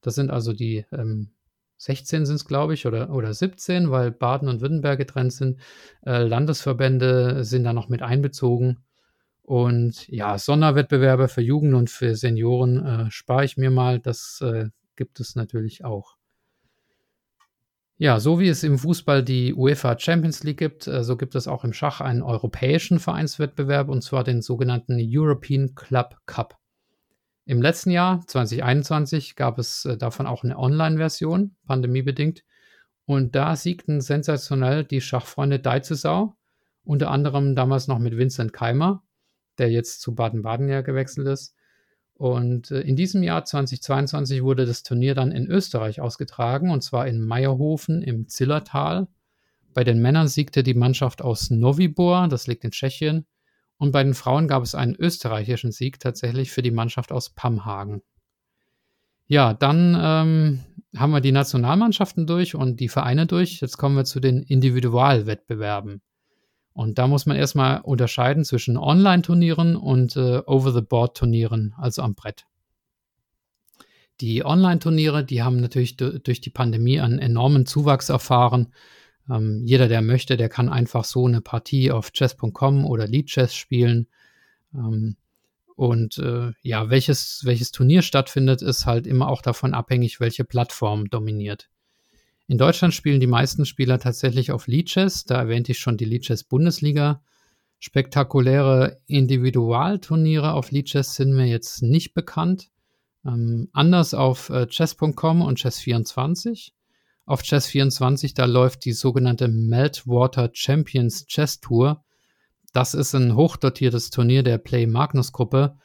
Das 0.00 0.16
sind 0.16 0.30
also 0.30 0.52
die 0.52 0.84
ähm, 0.90 1.30
16 1.76 2.26
sind 2.26 2.36
es, 2.36 2.46
glaube 2.46 2.74
ich, 2.74 2.86
oder, 2.86 3.10
oder 3.10 3.32
17, 3.32 3.90
weil 3.90 4.10
Baden 4.10 4.48
und 4.48 4.60
Württemberg 4.60 4.98
getrennt 4.98 5.32
sind. 5.32 5.60
Äh, 6.04 6.24
Landesverbände 6.24 7.44
sind 7.44 7.64
da 7.64 7.72
noch 7.72 7.88
mit 7.88 8.02
einbezogen. 8.02 8.84
Und 9.42 10.08
ja, 10.08 10.38
Sonderwettbewerbe 10.38 11.28
für 11.28 11.42
Jugend 11.42 11.74
und 11.74 11.90
für 11.90 12.14
Senioren 12.14 12.84
äh, 12.84 13.10
spare 13.10 13.44
ich 13.44 13.56
mir 13.56 13.70
mal. 13.70 13.98
Das 13.98 14.40
äh, 14.42 14.68
gibt 14.96 15.20
es 15.20 15.34
natürlich 15.34 15.84
auch. 15.84 16.16
Ja, 17.98 18.18
so 18.18 18.40
wie 18.40 18.48
es 18.48 18.64
im 18.64 18.78
Fußball 18.78 19.22
die 19.22 19.54
UEFA 19.54 19.98
Champions 19.98 20.42
League 20.42 20.58
gibt, 20.58 20.86
äh, 20.86 21.04
so 21.04 21.16
gibt 21.16 21.34
es 21.34 21.46
auch 21.46 21.64
im 21.64 21.72
Schach 21.72 22.00
einen 22.00 22.22
europäischen 22.22 22.98
Vereinswettbewerb 22.98 23.88
und 23.88 24.02
zwar 24.02 24.24
den 24.24 24.42
sogenannten 24.42 24.98
European 25.00 25.74
Club 25.74 26.16
Cup. 26.26 26.58
Im 27.44 27.60
letzten 27.60 27.90
Jahr, 27.90 28.24
2021, 28.26 29.36
gab 29.36 29.58
es 29.58 29.84
äh, 29.84 29.96
davon 29.96 30.26
auch 30.26 30.44
eine 30.44 30.58
Online-Version, 30.58 31.56
pandemiebedingt. 31.66 32.44
Und 33.04 33.34
da 33.34 33.56
siegten 33.56 34.00
sensationell 34.00 34.84
die 34.84 35.00
Schachfreunde 35.00 35.58
Deizesau, 35.58 36.36
unter 36.84 37.10
anderem 37.10 37.54
damals 37.54 37.88
noch 37.88 37.98
mit 37.98 38.16
Vincent 38.16 38.52
Keimer, 38.52 39.02
der 39.58 39.70
jetzt 39.70 40.00
zu 40.00 40.14
Baden-Baden 40.14 40.68
ja 40.68 40.80
gewechselt 40.80 41.26
ist. 41.26 41.54
Und 42.14 42.70
äh, 42.70 42.80
in 42.80 42.96
diesem 42.96 43.22
Jahr 43.22 43.44
2022 43.44 44.42
wurde 44.42 44.66
das 44.66 44.82
Turnier 44.82 45.14
dann 45.14 45.32
in 45.32 45.46
Österreich 45.46 46.00
ausgetragen, 46.00 46.70
und 46.70 46.82
zwar 46.82 47.06
in 47.06 47.20
Meierhofen 47.20 48.02
im 48.02 48.28
Zillertal. 48.28 49.08
Bei 49.74 49.84
den 49.84 50.00
Männern 50.00 50.28
siegte 50.28 50.62
die 50.62 50.74
Mannschaft 50.74 51.22
aus 51.22 51.50
Novibor, 51.50 52.28
das 52.28 52.46
liegt 52.46 52.64
in 52.64 52.70
Tschechien, 52.70 53.26
und 53.78 53.90
bei 53.90 54.04
den 54.04 54.14
Frauen 54.14 54.46
gab 54.46 54.62
es 54.62 54.76
einen 54.76 54.94
österreichischen 54.94 55.72
Sieg 55.72 55.98
tatsächlich 55.98 56.52
für 56.52 56.62
die 56.62 56.70
Mannschaft 56.70 57.10
aus 57.10 57.30
Pamhagen. 57.30 58.02
Ja, 59.26 59.54
dann 59.54 59.96
ähm, 59.98 60.60
haben 60.96 61.10
wir 61.10 61.20
die 61.20 61.32
Nationalmannschaften 61.32 62.26
durch 62.26 62.54
und 62.54 62.78
die 62.78 62.88
Vereine 62.88 63.26
durch. 63.26 63.60
Jetzt 63.60 63.78
kommen 63.78 63.96
wir 63.96 64.04
zu 64.04 64.20
den 64.20 64.42
Individualwettbewerben. 64.42 66.02
Und 66.74 66.98
da 66.98 67.06
muss 67.06 67.26
man 67.26 67.36
erstmal 67.36 67.80
unterscheiden 67.82 68.44
zwischen 68.44 68.76
Online-Turnieren 68.76 69.76
und 69.76 70.16
äh, 70.16 70.42
Over-the-Board-Turnieren, 70.46 71.74
also 71.76 72.02
am 72.02 72.14
Brett. 72.14 72.46
Die 74.20 74.44
Online-Turniere, 74.44 75.24
die 75.24 75.42
haben 75.42 75.60
natürlich 75.60 75.96
durch 75.96 76.40
die 76.40 76.50
Pandemie 76.50 77.00
einen 77.00 77.18
enormen 77.18 77.66
Zuwachs 77.66 78.08
erfahren. 78.08 78.72
Ähm, 79.28 79.62
jeder, 79.64 79.88
der 79.88 80.00
möchte, 80.00 80.36
der 80.36 80.48
kann 80.48 80.68
einfach 80.68 81.04
so 81.04 81.26
eine 81.26 81.40
Partie 81.40 81.90
auf 81.90 82.12
chess.com 82.12 82.86
oder 82.86 83.06
Lead 83.06 83.26
Chess 83.26 83.54
spielen. 83.54 84.06
Ähm, 84.74 85.16
und 85.74 86.18
äh, 86.18 86.52
ja, 86.62 86.90
welches, 86.90 87.42
welches 87.44 87.72
Turnier 87.72 88.02
stattfindet, 88.02 88.62
ist 88.62 88.86
halt 88.86 89.06
immer 89.06 89.28
auch 89.28 89.42
davon 89.42 89.74
abhängig, 89.74 90.20
welche 90.20 90.44
Plattform 90.44 91.10
dominiert. 91.10 91.68
In 92.52 92.58
Deutschland 92.58 92.92
spielen 92.92 93.18
die 93.18 93.26
meisten 93.26 93.64
Spieler 93.64 93.98
tatsächlich 93.98 94.52
auf 94.52 94.66
Lead 94.66 94.88
Chess. 94.88 95.24
Da 95.24 95.36
erwähnte 95.36 95.72
ich 95.72 95.78
schon 95.78 95.96
die 95.96 96.04
Lead 96.04 96.24
Chess 96.24 96.44
Bundesliga. 96.44 97.22
Spektakuläre 97.78 99.00
Individualturniere 99.06 100.52
auf 100.52 100.70
Lead 100.70 100.84
Chess 100.84 101.14
sind 101.14 101.32
mir 101.32 101.46
jetzt 101.46 101.82
nicht 101.82 102.12
bekannt. 102.12 102.68
Ähm, 103.24 103.70
anders 103.72 104.12
auf 104.12 104.50
äh, 104.50 104.66
chess.com 104.66 105.40
und 105.40 105.60
chess24. 105.60 106.72
Auf 107.24 107.40
Chess24, 107.40 108.34
da 108.34 108.44
läuft 108.44 108.84
die 108.84 108.92
sogenannte 108.92 109.48
Meltwater 109.48 110.50
Champions 110.52 111.24
Chess 111.24 111.58
Tour. 111.58 112.04
Das 112.74 112.92
ist 112.92 113.14
ein 113.14 113.34
hochdotiertes 113.34 114.10
Turnier 114.10 114.42
der 114.42 114.58
Play 114.58 114.86
Magnus 114.86 115.32
Gruppe, 115.32 115.78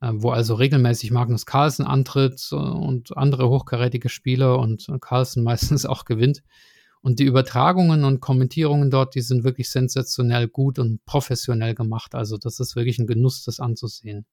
wo 0.00 0.30
also 0.30 0.54
regelmäßig 0.54 1.10
Magnus 1.10 1.46
Carlsen 1.46 1.86
antritt 1.86 2.52
und 2.52 3.16
andere 3.16 3.48
hochkarätige 3.48 4.08
Spieler 4.08 4.58
und 4.58 4.86
Carlsen 5.00 5.42
meistens 5.44 5.86
auch 5.86 6.04
gewinnt. 6.04 6.42
Und 7.02 7.20
die 7.20 7.24
Übertragungen 7.24 8.04
und 8.04 8.20
Kommentierungen 8.20 8.90
dort, 8.90 9.14
die 9.14 9.20
sind 9.20 9.44
wirklich 9.44 9.70
sensationell 9.70 10.48
gut 10.48 10.78
und 10.78 11.04
professionell 11.04 11.74
gemacht. 11.74 12.14
Also 12.14 12.36
das 12.36 12.58
ist 12.58 12.74
wirklich 12.74 12.98
ein 12.98 13.06
Genuss, 13.06 13.44
das 13.44 13.60
anzusehen. 13.60 14.26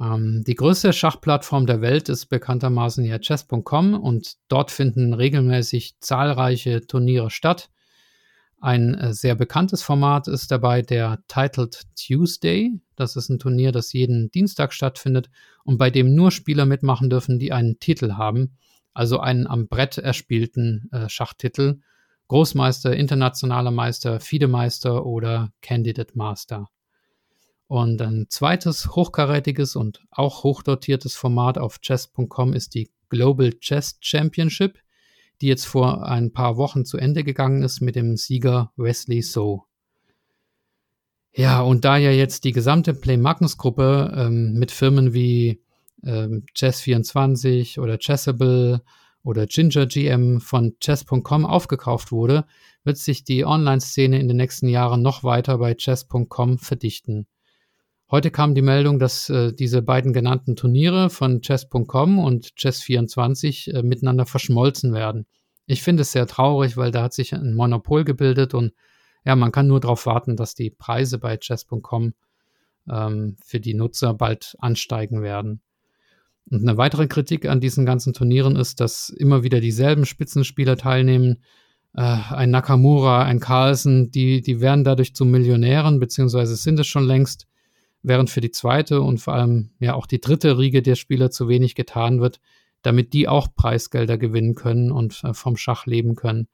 Ähm, 0.00 0.42
die 0.44 0.54
größte 0.54 0.92
Schachplattform 0.92 1.66
der 1.66 1.80
Welt 1.80 2.08
ist 2.08 2.26
bekanntermaßen 2.26 3.04
ja 3.04 3.18
chess.com 3.18 3.94
und 3.94 4.34
dort 4.48 4.70
finden 4.70 5.14
regelmäßig 5.14 5.94
zahlreiche 6.00 6.86
Turniere 6.86 7.30
statt. 7.30 7.70
Ein 8.64 8.94
äh, 8.94 9.12
sehr 9.12 9.34
bekanntes 9.34 9.82
Format 9.82 10.26
ist 10.26 10.50
dabei 10.50 10.80
der 10.80 11.18
Titled 11.28 11.82
Tuesday. 11.96 12.72
Das 12.96 13.14
ist 13.14 13.28
ein 13.28 13.38
Turnier, 13.38 13.72
das 13.72 13.92
jeden 13.92 14.30
Dienstag 14.30 14.72
stattfindet 14.72 15.28
und 15.64 15.76
bei 15.76 15.90
dem 15.90 16.14
nur 16.14 16.30
Spieler 16.30 16.64
mitmachen 16.64 17.10
dürfen, 17.10 17.38
die 17.38 17.52
einen 17.52 17.78
Titel 17.78 18.14
haben, 18.14 18.56
also 18.94 19.20
einen 19.20 19.46
am 19.46 19.68
Brett 19.68 19.98
erspielten 19.98 20.88
äh, 20.92 21.10
Schachtitel. 21.10 21.80
Großmeister, 22.28 22.96
internationaler 22.96 23.70
Meister, 23.70 24.18
FIDE-Meister 24.18 25.04
oder 25.04 25.52
Candidate 25.60 26.16
Master. 26.16 26.70
Und 27.66 28.00
ein 28.00 28.28
zweites 28.30 28.96
hochkarätiges 28.96 29.76
und 29.76 30.00
auch 30.10 30.42
hochdotiertes 30.42 31.16
Format 31.16 31.58
auf 31.58 31.80
chess.com 31.80 32.54
ist 32.54 32.74
die 32.74 32.90
Global 33.10 33.52
Chess 33.60 33.98
Championship, 34.00 34.78
die 35.40 35.46
jetzt 35.48 35.66
vor 35.66 36.06
ein 36.06 36.32
paar 36.32 36.56
Wochen 36.56 36.84
zu 36.84 36.98
Ende 36.98 37.24
gegangen 37.24 37.62
ist 37.62 37.80
mit 37.80 37.96
dem 37.96 38.16
Sieger 38.16 38.72
Wesley 38.76 39.22
So. 39.22 39.64
Ja, 41.36 41.62
und 41.62 41.84
da 41.84 41.96
ja 41.96 42.12
jetzt 42.12 42.44
die 42.44 42.52
gesamte 42.52 42.94
Play 42.94 43.16
Magnus 43.16 43.56
Gruppe 43.56 44.12
ähm, 44.16 44.54
mit 44.54 44.70
Firmen 44.70 45.12
wie 45.14 45.60
ähm, 46.04 46.44
Chess24 46.56 47.80
oder 47.80 47.98
Chessable 47.98 48.82
oder 49.24 49.46
Ginger 49.46 49.86
GM 49.86 50.40
von 50.40 50.76
chess.com 50.78 51.44
aufgekauft 51.44 52.12
wurde, 52.12 52.44
wird 52.84 52.98
sich 52.98 53.24
die 53.24 53.44
Online-Szene 53.44 54.20
in 54.20 54.28
den 54.28 54.36
nächsten 54.36 54.68
Jahren 54.68 55.02
noch 55.02 55.24
weiter 55.24 55.58
bei 55.58 55.74
chess.com 55.74 56.58
verdichten. 56.58 57.26
Heute 58.14 58.30
kam 58.30 58.54
die 58.54 58.62
Meldung, 58.62 59.00
dass 59.00 59.28
äh, 59.28 59.52
diese 59.52 59.82
beiden 59.82 60.12
genannten 60.12 60.54
Turniere 60.54 61.10
von 61.10 61.40
Chess.com 61.40 62.20
und 62.20 62.46
Chess24 62.56 63.72
äh, 63.72 63.82
miteinander 63.82 64.24
verschmolzen 64.24 64.94
werden. 64.94 65.26
Ich 65.66 65.82
finde 65.82 66.02
es 66.02 66.12
sehr 66.12 66.28
traurig, 66.28 66.76
weil 66.76 66.92
da 66.92 67.02
hat 67.02 67.12
sich 67.12 67.34
ein 67.34 67.54
Monopol 67.54 68.04
gebildet 68.04 68.54
und 68.54 68.72
ja, 69.24 69.34
man 69.34 69.50
kann 69.50 69.66
nur 69.66 69.80
darauf 69.80 70.06
warten, 70.06 70.36
dass 70.36 70.54
die 70.54 70.70
Preise 70.70 71.18
bei 71.18 71.36
Chess.com 71.38 72.14
ähm, 72.88 73.36
für 73.44 73.58
die 73.58 73.74
Nutzer 73.74 74.14
bald 74.14 74.54
ansteigen 74.60 75.20
werden. 75.20 75.60
Und 76.48 76.62
eine 76.62 76.76
weitere 76.76 77.08
Kritik 77.08 77.48
an 77.48 77.58
diesen 77.58 77.84
ganzen 77.84 78.12
Turnieren 78.12 78.54
ist, 78.54 78.78
dass 78.78 79.08
immer 79.08 79.42
wieder 79.42 79.58
dieselben 79.58 80.06
Spitzenspieler 80.06 80.76
teilnehmen. 80.76 81.42
Äh, 81.96 82.02
ein 82.02 82.52
Nakamura, 82.52 83.24
ein 83.24 83.40
Carlsen, 83.40 84.12
die, 84.12 84.40
die 84.40 84.60
werden 84.60 84.84
dadurch 84.84 85.16
zu 85.16 85.24
Millionären, 85.24 85.98
beziehungsweise 85.98 86.54
sind 86.54 86.78
es 86.78 86.86
schon 86.86 87.06
längst 87.06 87.48
während 88.04 88.30
für 88.30 88.40
die 88.40 88.52
zweite 88.52 89.00
und 89.00 89.18
vor 89.18 89.34
allem 89.34 89.70
ja 89.80 89.94
auch 89.94 90.06
die 90.06 90.20
dritte 90.20 90.58
Riege 90.58 90.82
der 90.82 90.94
Spieler 90.94 91.30
zu 91.30 91.48
wenig 91.48 91.74
getan 91.74 92.20
wird, 92.20 92.38
damit 92.82 93.12
die 93.14 93.26
auch 93.26 93.48
Preisgelder 93.56 94.18
gewinnen 94.18 94.54
können 94.54 94.92
und 94.92 95.24
äh, 95.24 95.34
vom 95.34 95.56
Schach 95.56 95.86
leben 95.86 96.14
können. 96.14 96.46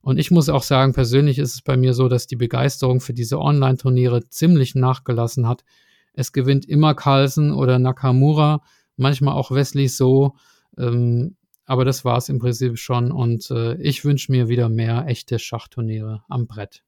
Und 0.00 0.18
ich 0.18 0.30
muss 0.30 0.48
auch 0.48 0.62
sagen, 0.62 0.92
persönlich 0.92 1.38
ist 1.38 1.54
es 1.54 1.62
bei 1.62 1.76
mir 1.76 1.92
so, 1.92 2.08
dass 2.08 2.28
die 2.28 2.36
Begeisterung 2.36 3.00
für 3.00 3.12
diese 3.12 3.40
Online-Turniere 3.40 4.28
ziemlich 4.28 4.76
nachgelassen 4.76 5.48
hat. 5.48 5.64
Es 6.12 6.32
gewinnt 6.32 6.64
immer 6.64 6.94
Carlsen 6.94 7.52
oder 7.52 7.80
Nakamura, 7.80 8.62
manchmal 8.96 9.34
auch 9.34 9.50
Wesley 9.50 9.88
So, 9.88 10.36
ähm, 10.78 11.36
aber 11.64 11.84
das 11.84 12.04
war 12.04 12.18
es 12.18 12.28
im 12.28 12.38
Prinzip 12.38 12.78
schon 12.78 13.10
und 13.10 13.50
äh, 13.50 13.74
ich 13.82 14.04
wünsche 14.04 14.30
mir 14.30 14.48
wieder 14.48 14.68
mehr 14.68 15.06
echte 15.08 15.40
Schachturniere 15.40 16.22
am 16.28 16.46
Brett. 16.46 16.84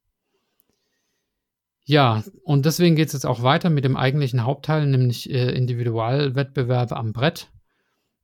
Ja, 1.88 2.22
und 2.42 2.66
deswegen 2.66 2.96
geht 2.96 3.06
es 3.06 3.14
jetzt 3.14 3.24
auch 3.24 3.42
weiter 3.42 3.70
mit 3.70 3.82
dem 3.82 3.96
eigentlichen 3.96 4.44
Hauptteil, 4.44 4.86
nämlich 4.86 5.30
äh, 5.30 5.52
Individualwettbewerbe 5.52 6.94
am 6.94 7.14
Brett. 7.14 7.50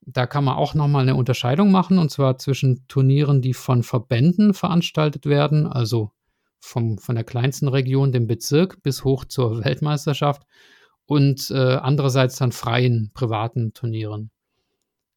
Da 0.03 0.27
kann 0.27 0.45
man 0.45 0.57
auch 0.57 0.75
nochmal 0.75 1.01
eine 1.01 1.15
Unterscheidung 1.15 1.71
machen, 1.71 1.97
und 1.97 2.11
zwar 2.11 2.37
zwischen 2.37 2.87
Turnieren, 2.89 3.41
die 3.41 3.55
von 3.55 3.83
Verbänden 3.83 4.53
veranstaltet 4.53 5.25
werden, 5.25 5.67
also 5.67 6.11
vom, 6.61 6.99
von 6.99 7.15
der 7.15 7.25
kleinsten 7.25 7.69
Region, 7.69 8.13
dem 8.13 8.27
Bezirk, 8.27 8.83
bis 8.83 9.03
hoch 9.03 9.25
zur 9.25 9.65
Weltmeisterschaft, 9.65 10.43
und 11.07 11.51
äh, 11.51 11.77
andererseits 11.77 12.37
dann 12.37 12.53
freien 12.53 13.13
privaten 13.15 13.73
Turnieren. 13.73 14.31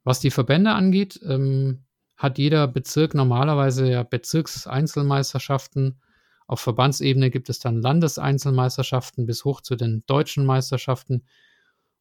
Was 0.06 0.22
die 0.22 0.32
Verbände 0.32 0.72
angeht, 0.72 1.20
ähm, 1.28 1.84
hat 2.16 2.38
jeder 2.38 2.66
Bezirk 2.70 3.14
normalerweise 3.14 3.92
ja 3.92 4.04
Bezirkseinzelmeisterschaften 4.04 6.00
auf 6.48 6.62
Verbandsebene 6.62 7.30
gibt 7.30 7.50
es 7.50 7.60
dann 7.60 7.82
Landeseinzelmeisterschaften 7.82 9.26
bis 9.26 9.46
hoch 9.46 9.62
zu 9.62 9.76
den 9.76 10.04
deutschen 10.08 10.46
Meisterschaften 10.46 11.24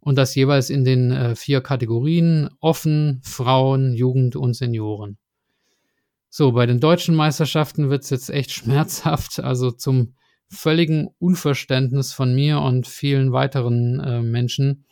und 0.01 0.17
das 0.17 0.35
jeweils 0.37 0.71
in 0.71 0.85
den 0.85 1.11
äh, 1.11 1.35
vier 1.35 1.61
Kategorien 1.61 2.49
offen, 2.61 3.21
Frauen, 3.25 3.93
Jugend 3.93 4.37
und 4.37 4.55
Senioren. 4.55 5.19
So, 6.29 6.53
bei 6.53 6.67
den 6.67 6.81
deutschen 6.81 7.15
Meisterschaften 7.15 7.91
wird 7.91 8.05
es 8.05 8.11
jetzt 8.11 8.31
echt 8.31 8.51
schmerzhaft. 8.53 9.41
Also 9.41 9.73
zum 9.73 10.15
völligen 10.49 11.09
Unverständnis 11.19 12.13
von 12.13 12.35
mir 12.35 12.61
und 12.61 12.87
vielen 12.87 13.33
weiteren 13.33 13.99
äh, 13.99 14.23
Menschen 14.23 14.85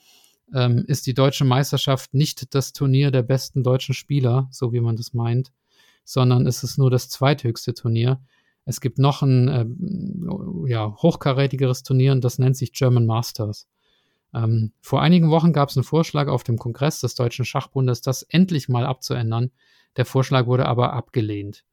ähm, 0.52 0.84
ist 0.88 1.06
die 1.06 1.14
deutsche 1.14 1.44
Meisterschaft 1.44 2.12
nicht 2.12 2.54
das 2.54 2.72
Turnier 2.72 3.12
der 3.12 3.22
besten 3.22 3.62
deutschen 3.62 3.94
Spieler, 3.94 4.48
so 4.50 4.72
wie 4.72 4.80
man 4.80 4.96
das 4.96 5.14
meint, 5.14 5.52
sondern 6.04 6.46
es 6.46 6.64
ist 6.64 6.76
nur 6.76 6.90
das 6.90 7.08
zweithöchste 7.08 7.72
Turnier. 7.72 8.20
Es 8.64 8.80
gibt 8.80 8.98
noch 8.98 9.22
ein 9.22 9.48
äh, 9.48 10.70
ja, 10.70 10.94
hochkarätigeres 10.96 11.82
Turnier 11.82 12.12
und 12.12 12.24
das 12.24 12.38
nennt 12.38 12.56
sich 12.56 12.72
German 12.72 13.06
Masters. 13.06 13.68
Ähm, 14.32 14.72
vor 14.80 15.02
einigen 15.02 15.30
Wochen 15.30 15.52
gab 15.52 15.68
es 15.68 15.76
einen 15.76 15.84
Vorschlag 15.84 16.28
auf 16.28 16.42
dem 16.44 16.58
Kongress 16.58 17.00
des 17.00 17.14
Deutschen 17.14 17.44
Schachbundes, 17.44 18.00
das 18.00 18.22
endlich 18.22 18.68
mal 18.68 18.86
abzuändern. 18.86 19.50
Der 19.96 20.06
Vorschlag 20.06 20.46
wurde 20.46 20.66
aber 20.66 20.92
abgelehnt. 20.92 21.64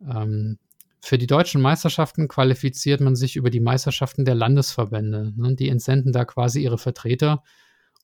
Ähm, 0.00 0.58
für 1.00 1.18
die 1.18 1.26
deutschen 1.26 1.60
Meisterschaften 1.60 2.28
qualifiziert 2.28 3.00
man 3.00 3.16
sich 3.16 3.36
über 3.36 3.50
die 3.50 3.60
Meisterschaften 3.60 4.24
der 4.24 4.34
Landesverbände. 4.34 5.32
Ne? 5.36 5.54
Die 5.54 5.68
entsenden 5.68 6.12
da 6.12 6.24
quasi 6.24 6.62
ihre 6.62 6.78
Vertreter. 6.78 7.42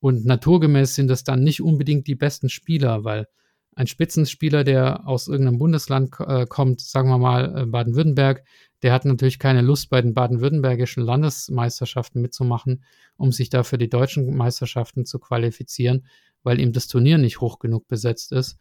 Und 0.01 0.27
naturgemäß 0.27 0.95
sind 0.95 1.11
es 1.11 1.25
dann 1.25 1.43
nicht 1.43 1.63
unbedingt 1.63 2.07
die 2.07 2.15
besten 2.15 2.49
Spieler, 2.49 3.05
weil 3.05 3.27
ein 3.75 3.87
Spitzenspieler, 3.87 4.65
der 4.65 5.07
aus 5.07 5.29
irgendeinem 5.29 5.59
Bundesland 5.59 6.15
äh, 6.21 6.47
kommt, 6.47 6.81
sagen 6.81 7.09
wir 7.09 7.19
mal 7.19 7.63
äh, 7.63 7.67
Baden-Württemberg, 7.67 8.45
der 8.83 8.93
hat 8.93 9.05
natürlich 9.05 9.39
keine 9.39 9.63
Lust, 9.63 9.91
bei 9.91 10.01
den 10.03 10.15
baden-württembergischen 10.15 11.03
Landesmeisterschaften 11.03 12.21
mitzumachen, 12.21 12.83
um 13.17 13.33
sich 13.33 13.51
da 13.51 13.63
für 13.63 13.79
die 13.79 13.89
deutschen 13.89 14.35
Meisterschaften 14.35 15.05
zu 15.05 15.19
qualifizieren, 15.19 16.07
weil 16.43 16.61
ihm 16.61 16.73
das 16.73 16.89
Turnier 16.89 17.19
nicht 17.19 17.41
hoch 17.41 17.59
genug 17.59 17.89
besetzt 17.89 18.33
ist. 18.33 18.57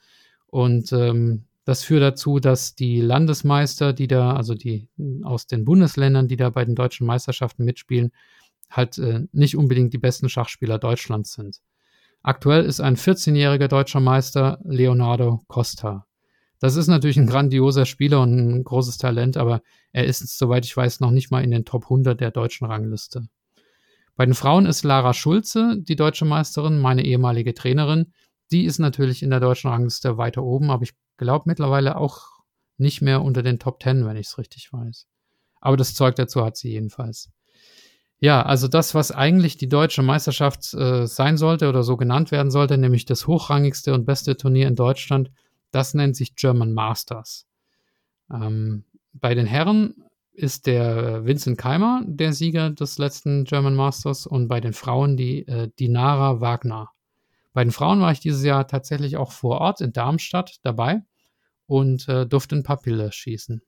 Und 0.47 0.91
ähm, 0.91 1.45
das 1.63 1.83
führt 1.83 2.01
dazu, 2.01 2.39
dass 2.39 2.75
die 2.75 2.99
Landesmeister, 2.99 3.93
die 3.93 4.07
da, 4.07 4.33
also 4.33 4.55
die 4.55 4.89
aus 5.23 5.47
den 5.47 5.65
Bundesländern, 5.65 6.27
die 6.27 6.37
da 6.37 6.49
bei 6.49 6.65
den 6.65 6.75
deutschen 6.75 7.05
Meisterschaften 7.05 7.63
mitspielen, 7.63 8.11
halt 8.69 8.97
äh, 8.97 9.27
nicht 9.31 9.55
unbedingt 9.55 9.93
die 9.93 9.97
besten 9.99 10.29
Schachspieler 10.29 10.79
Deutschlands 10.79 11.33
sind. 11.33 11.61
Aktuell 12.21 12.65
ist 12.65 12.81
ein 12.81 12.97
14-jähriger 12.97 13.67
deutscher 13.67 14.01
Meister 14.01 14.59
Leonardo 14.63 15.43
Costa. 15.47 16.05
Das 16.59 16.75
ist 16.75 16.88
natürlich 16.88 17.17
ein 17.17 17.27
grandioser 17.27 17.85
Spieler 17.85 18.21
und 18.21 18.35
ein 18.35 18.63
großes 18.65 18.97
Talent, 18.97 19.38
aber 19.38 19.61
er 19.93 20.05
ist, 20.05 20.38
soweit 20.38 20.65
ich 20.65 20.75
weiß, 20.75 20.99
noch 20.99 21.11
nicht 21.11 21.31
mal 21.31 21.43
in 21.43 21.51
den 21.51 21.63
Top 21.63 21.85
100 21.85 22.19
der 22.19 22.31
deutschen 22.31 22.67
Rangliste. 22.67 23.27
Bei 24.15 24.25
den 24.25 24.33
Frauen 24.33 24.65
ist 24.65 24.83
Lara 24.83 25.13
Schulze 25.13 25.77
die 25.79 25.95
deutsche 25.95 26.25
Meisterin, 26.25 26.79
meine 26.79 27.05
ehemalige 27.05 27.53
Trainerin. 27.53 28.11
Die 28.51 28.65
ist 28.65 28.79
natürlich 28.79 29.23
in 29.23 29.29
der 29.29 29.39
deutschen 29.39 29.69
Rangliste 29.69 30.17
weiter 30.17 30.43
oben, 30.43 30.71
aber 30.71 30.83
ich 30.83 30.93
glaube 31.15 31.45
mittlerweile 31.47 31.95
auch 31.95 32.39
nicht 32.77 33.01
mehr 33.01 33.21
unter 33.21 33.43
den 33.43 33.59
Top 33.59 33.81
10, 33.81 34.05
wenn 34.05 34.17
ich 34.17 34.27
es 34.27 34.38
richtig 34.38 34.73
weiß. 34.73 35.07
Aber 35.61 35.77
das 35.77 35.93
Zeug 35.93 36.15
dazu 36.15 36.43
hat 36.43 36.57
sie 36.57 36.71
jedenfalls. 36.71 37.31
Ja, 38.21 38.41
also 38.41 38.67
das, 38.67 38.95
was 38.95 39.11
eigentlich 39.11 39.57
die 39.57 39.69
deutsche 39.69 40.01
Meisterschaft 40.01 40.73
äh, 40.73 41.07
sein 41.07 41.38
sollte 41.38 41.69
oder 41.69 41.83
so 41.83 41.95
genannt 41.95 42.31
werden 42.31 42.51
sollte, 42.51 42.77
nämlich 42.77 43.05
das 43.05 43.27
hochrangigste 43.27 43.93
und 43.93 44.05
beste 44.05 44.35
Turnier 44.35 44.67
in 44.67 44.75
Deutschland, 44.75 45.31
das 45.71 45.93
nennt 45.93 46.17
sich 46.17 46.35
German 46.35 46.73
Masters. 46.73 47.47
Ähm, 48.31 48.83
bei 49.13 49.35
den 49.35 49.45
Herren 49.45 50.03
ist 50.33 50.67
der 50.67 51.25
Vincent 51.25 51.57
Keimer 51.57 52.01
der 52.05 52.33
Sieger 52.33 52.69
des 52.71 52.97
letzten 52.97 53.45
German 53.45 53.75
Masters 53.75 54.25
und 54.27 54.47
bei 54.47 54.59
den 54.59 54.73
Frauen 54.73 55.15
die 55.15 55.47
äh, 55.47 55.69
Dinara 55.79 56.41
Wagner. 56.41 56.89
Bei 57.53 57.63
den 57.63 57.71
Frauen 57.71 58.01
war 58.01 58.11
ich 58.11 58.19
dieses 58.19 58.43
Jahr 58.43 58.67
tatsächlich 58.67 59.17
auch 59.17 59.31
vor 59.31 59.59
Ort 59.59 59.81
in 59.81 59.93
Darmstadt 59.93 60.57
dabei 60.63 61.03
und 61.67 62.07
äh, 62.09 62.25
durfte 62.25 62.55
ein 62.55 62.63
paar 62.63 62.81
Pille 62.81 63.11
schießen. 63.11 63.61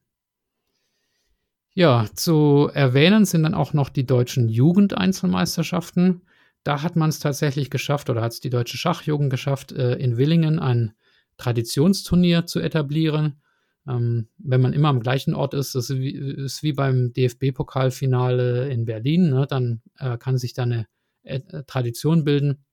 Ja, 1.73 2.05
zu 2.13 2.69
erwähnen 2.73 3.25
sind 3.25 3.43
dann 3.43 3.53
auch 3.53 3.73
noch 3.73 3.89
die 3.89 4.05
deutschen 4.05 4.49
Jugendeinzelmeisterschaften. 4.49 6.21
Da 6.63 6.81
hat 6.81 6.95
man 6.95 7.09
es 7.09 7.19
tatsächlich 7.19 7.69
geschafft 7.69 8.09
oder 8.09 8.21
hat 8.21 8.33
es 8.33 8.41
die 8.41 8.49
deutsche 8.49 8.77
Schachjugend 8.77 9.29
geschafft, 9.29 9.71
äh, 9.71 9.95
in 9.95 10.17
Willingen 10.17 10.59
ein 10.59 10.93
Traditionsturnier 11.37 12.45
zu 12.45 12.59
etablieren. 12.59 13.41
Ähm, 13.87 14.27
wenn 14.37 14.61
man 14.61 14.73
immer 14.73 14.89
am 14.89 14.99
gleichen 14.99 15.33
Ort 15.33 15.53
ist, 15.53 15.73
das 15.73 15.89
ist 15.89 15.99
wie, 15.99 16.11
ist 16.11 16.61
wie 16.61 16.73
beim 16.73 17.13
DFB-Pokalfinale 17.13 18.69
in 18.69 18.85
Berlin, 18.85 19.29
ne, 19.29 19.47
dann 19.47 19.81
äh, 19.97 20.17
kann 20.17 20.37
sich 20.37 20.53
da 20.53 20.63
eine 20.63 20.87
äh, 21.23 21.39
Tradition 21.65 22.25
bilden. 22.25 22.65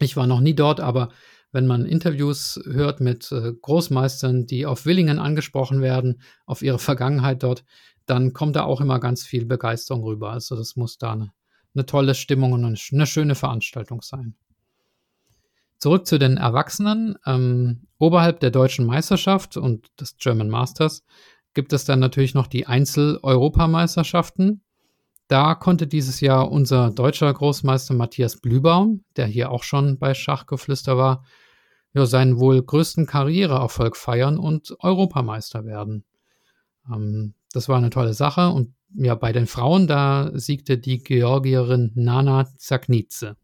Ich 0.00 0.16
war 0.16 0.26
noch 0.26 0.40
nie 0.40 0.54
dort, 0.54 0.80
aber 0.80 1.10
wenn 1.52 1.66
man 1.66 1.86
Interviews 1.86 2.60
hört 2.66 3.00
mit 3.00 3.32
äh, 3.32 3.52
Großmeistern, 3.62 4.46
die 4.46 4.66
auf 4.66 4.84
Willingen 4.84 5.18
angesprochen 5.18 5.80
werden, 5.80 6.20
auf 6.44 6.60
ihre 6.60 6.78
Vergangenheit 6.78 7.42
dort, 7.42 7.64
dann 8.06 8.32
kommt 8.32 8.56
da 8.56 8.64
auch 8.64 8.80
immer 8.80 9.00
ganz 9.00 9.24
viel 9.24 9.44
Begeisterung 9.44 10.02
rüber. 10.04 10.30
Also 10.30 10.56
das 10.56 10.76
muss 10.76 10.98
da 10.98 11.12
eine, 11.12 11.32
eine 11.74 11.86
tolle 11.86 12.14
Stimmung 12.14 12.52
und 12.52 12.64
eine, 12.64 12.76
eine, 12.92 13.06
schöne 13.06 13.34
Veranstaltung 13.34 14.02
sein. 14.02 14.34
Zurück 15.78 16.06
zu 16.06 16.18
den 16.18 16.36
Erwachsenen. 16.36 17.18
Ähm, 17.26 17.86
oberhalb 17.98 18.40
der 18.40 18.50
deutschen 18.50 18.86
Meisterschaft 18.86 19.56
und 19.56 19.88
des 20.00 20.16
German 20.16 20.48
Masters 20.48 21.04
gibt 21.52 21.72
es 21.72 21.84
dann 21.84 21.98
natürlich 22.00 22.34
noch 22.34 22.46
die 22.46 22.66
Einzel-Europameisterschaften. 22.66 24.62
Da 25.28 25.54
konnte 25.54 25.86
dieses 25.86 26.20
Jahr 26.20 26.50
unser 26.52 26.90
deutscher 26.90 27.32
Großmeister 27.32 27.94
Matthias 27.94 28.36
Blübaum, 28.36 29.04
der 29.16 29.26
hier 29.26 29.50
auch 29.50 29.64
schon 29.64 29.98
bei 29.98 30.14
Schachgeflüster 30.14 30.96
war, 30.96 31.24
ja, 31.94 32.06
seinen 32.06 32.38
wohl 32.38 32.62
größten 32.62 33.06
Karriereerfolg 33.06 33.96
feiern 33.96 34.38
und 34.38 34.76
Europameister 34.80 35.64
werden. 35.64 36.04
Ähm, 36.92 37.34
das 37.56 37.68
war 37.68 37.78
eine 37.78 37.90
tolle 37.90 38.12
Sache. 38.12 38.50
Und 38.50 38.74
ja, 38.94 39.14
bei 39.14 39.32
den 39.32 39.46
Frauen, 39.46 39.86
da 39.86 40.30
siegte 40.34 40.78
die 40.78 40.98
Georgierin 40.98 41.90
Nana 41.94 42.46
Zagnitze. 42.58 43.36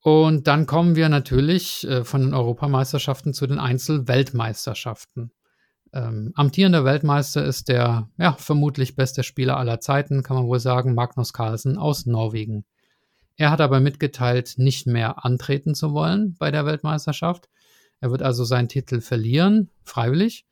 Und 0.00 0.48
dann 0.48 0.66
kommen 0.66 0.96
wir 0.96 1.08
natürlich 1.08 1.86
äh, 1.88 2.04
von 2.04 2.20
den 2.20 2.34
Europameisterschaften 2.34 3.32
zu 3.32 3.46
den 3.46 3.58
Einzel-Weltmeisterschaften. 3.58 5.30
Ähm, 5.92 6.32
amtierender 6.34 6.84
Weltmeister 6.84 7.44
ist 7.44 7.68
der 7.68 8.10
ja, 8.18 8.32
vermutlich 8.32 8.96
beste 8.96 9.22
Spieler 9.22 9.56
aller 9.56 9.80
Zeiten, 9.80 10.22
kann 10.24 10.36
man 10.36 10.46
wohl 10.46 10.60
sagen, 10.60 10.94
Magnus 10.94 11.32
Carlsen 11.32 11.78
aus 11.78 12.04
Norwegen. 12.04 12.64
Er 13.36 13.50
hat 13.50 13.60
aber 13.60 13.80
mitgeteilt, 13.80 14.54
nicht 14.56 14.86
mehr 14.86 15.24
antreten 15.24 15.74
zu 15.74 15.92
wollen 15.92 16.36
bei 16.38 16.50
der 16.50 16.66
Weltmeisterschaft. 16.66 17.48
Er 18.00 18.10
wird 18.10 18.22
also 18.22 18.44
seinen 18.44 18.68
Titel 18.68 19.00
verlieren, 19.00 19.70
freiwillig. 19.84 20.44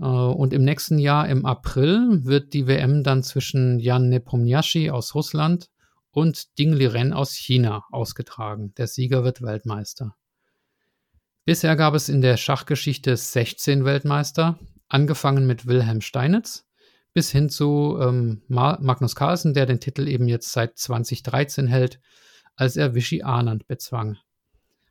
Äh, 0.00 0.04
und 0.04 0.52
im 0.52 0.64
nächsten 0.64 0.98
Jahr, 0.98 1.28
im 1.28 1.46
April, 1.46 2.24
wird 2.24 2.52
die 2.52 2.66
WM 2.66 3.02
dann 3.02 3.22
zwischen 3.22 3.78
Jan 3.78 4.08
Nepomniachtchi 4.08 4.90
aus 4.90 5.14
Russland 5.14 5.70
und 6.10 6.58
Ding 6.58 6.72
Liren 6.72 7.12
aus 7.12 7.34
China 7.34 7.84
ausgetragen. 7.90 8.74
Der 8.76 8.86
Sieger 8.86 9.24
wird 9.24 9.42
Weltmeister. 9.42 10.14
Bisher 11.44 11.74
gab 11.74 11.94
es 11.94 12.08
in 12.08 12.20
der 12.20 12.36
Schachgeschichte 12.36 13.16
16 13.16 13.84
Weltmeister, 13.84 14.58
angefangen 14.88 15.46
mit 15.46 15.66
Wilhelm 15.66 16.00
Steinitz 16.00 16.66
bis 17.14 17.30
hin 17.30 17.50
zu 17.50 17.98
ähm, 18.00 18.42
Magnus 18.48 19.14
Carlsen, 19.14 19.54
der 19.54 19.66
den 19.66 19.80
Titel 19.80 20.08
eben 20.08 20.28
jetzt 20.28 20.52
seit 20.52 20.78
2013 20.78 21.66
hält, 21.66 22.00
als 22.56 22.76
er 22.76 22.94
Vichy 22.94 23.22
Anand 23.22 23.66
bezwang. 23.66 24.18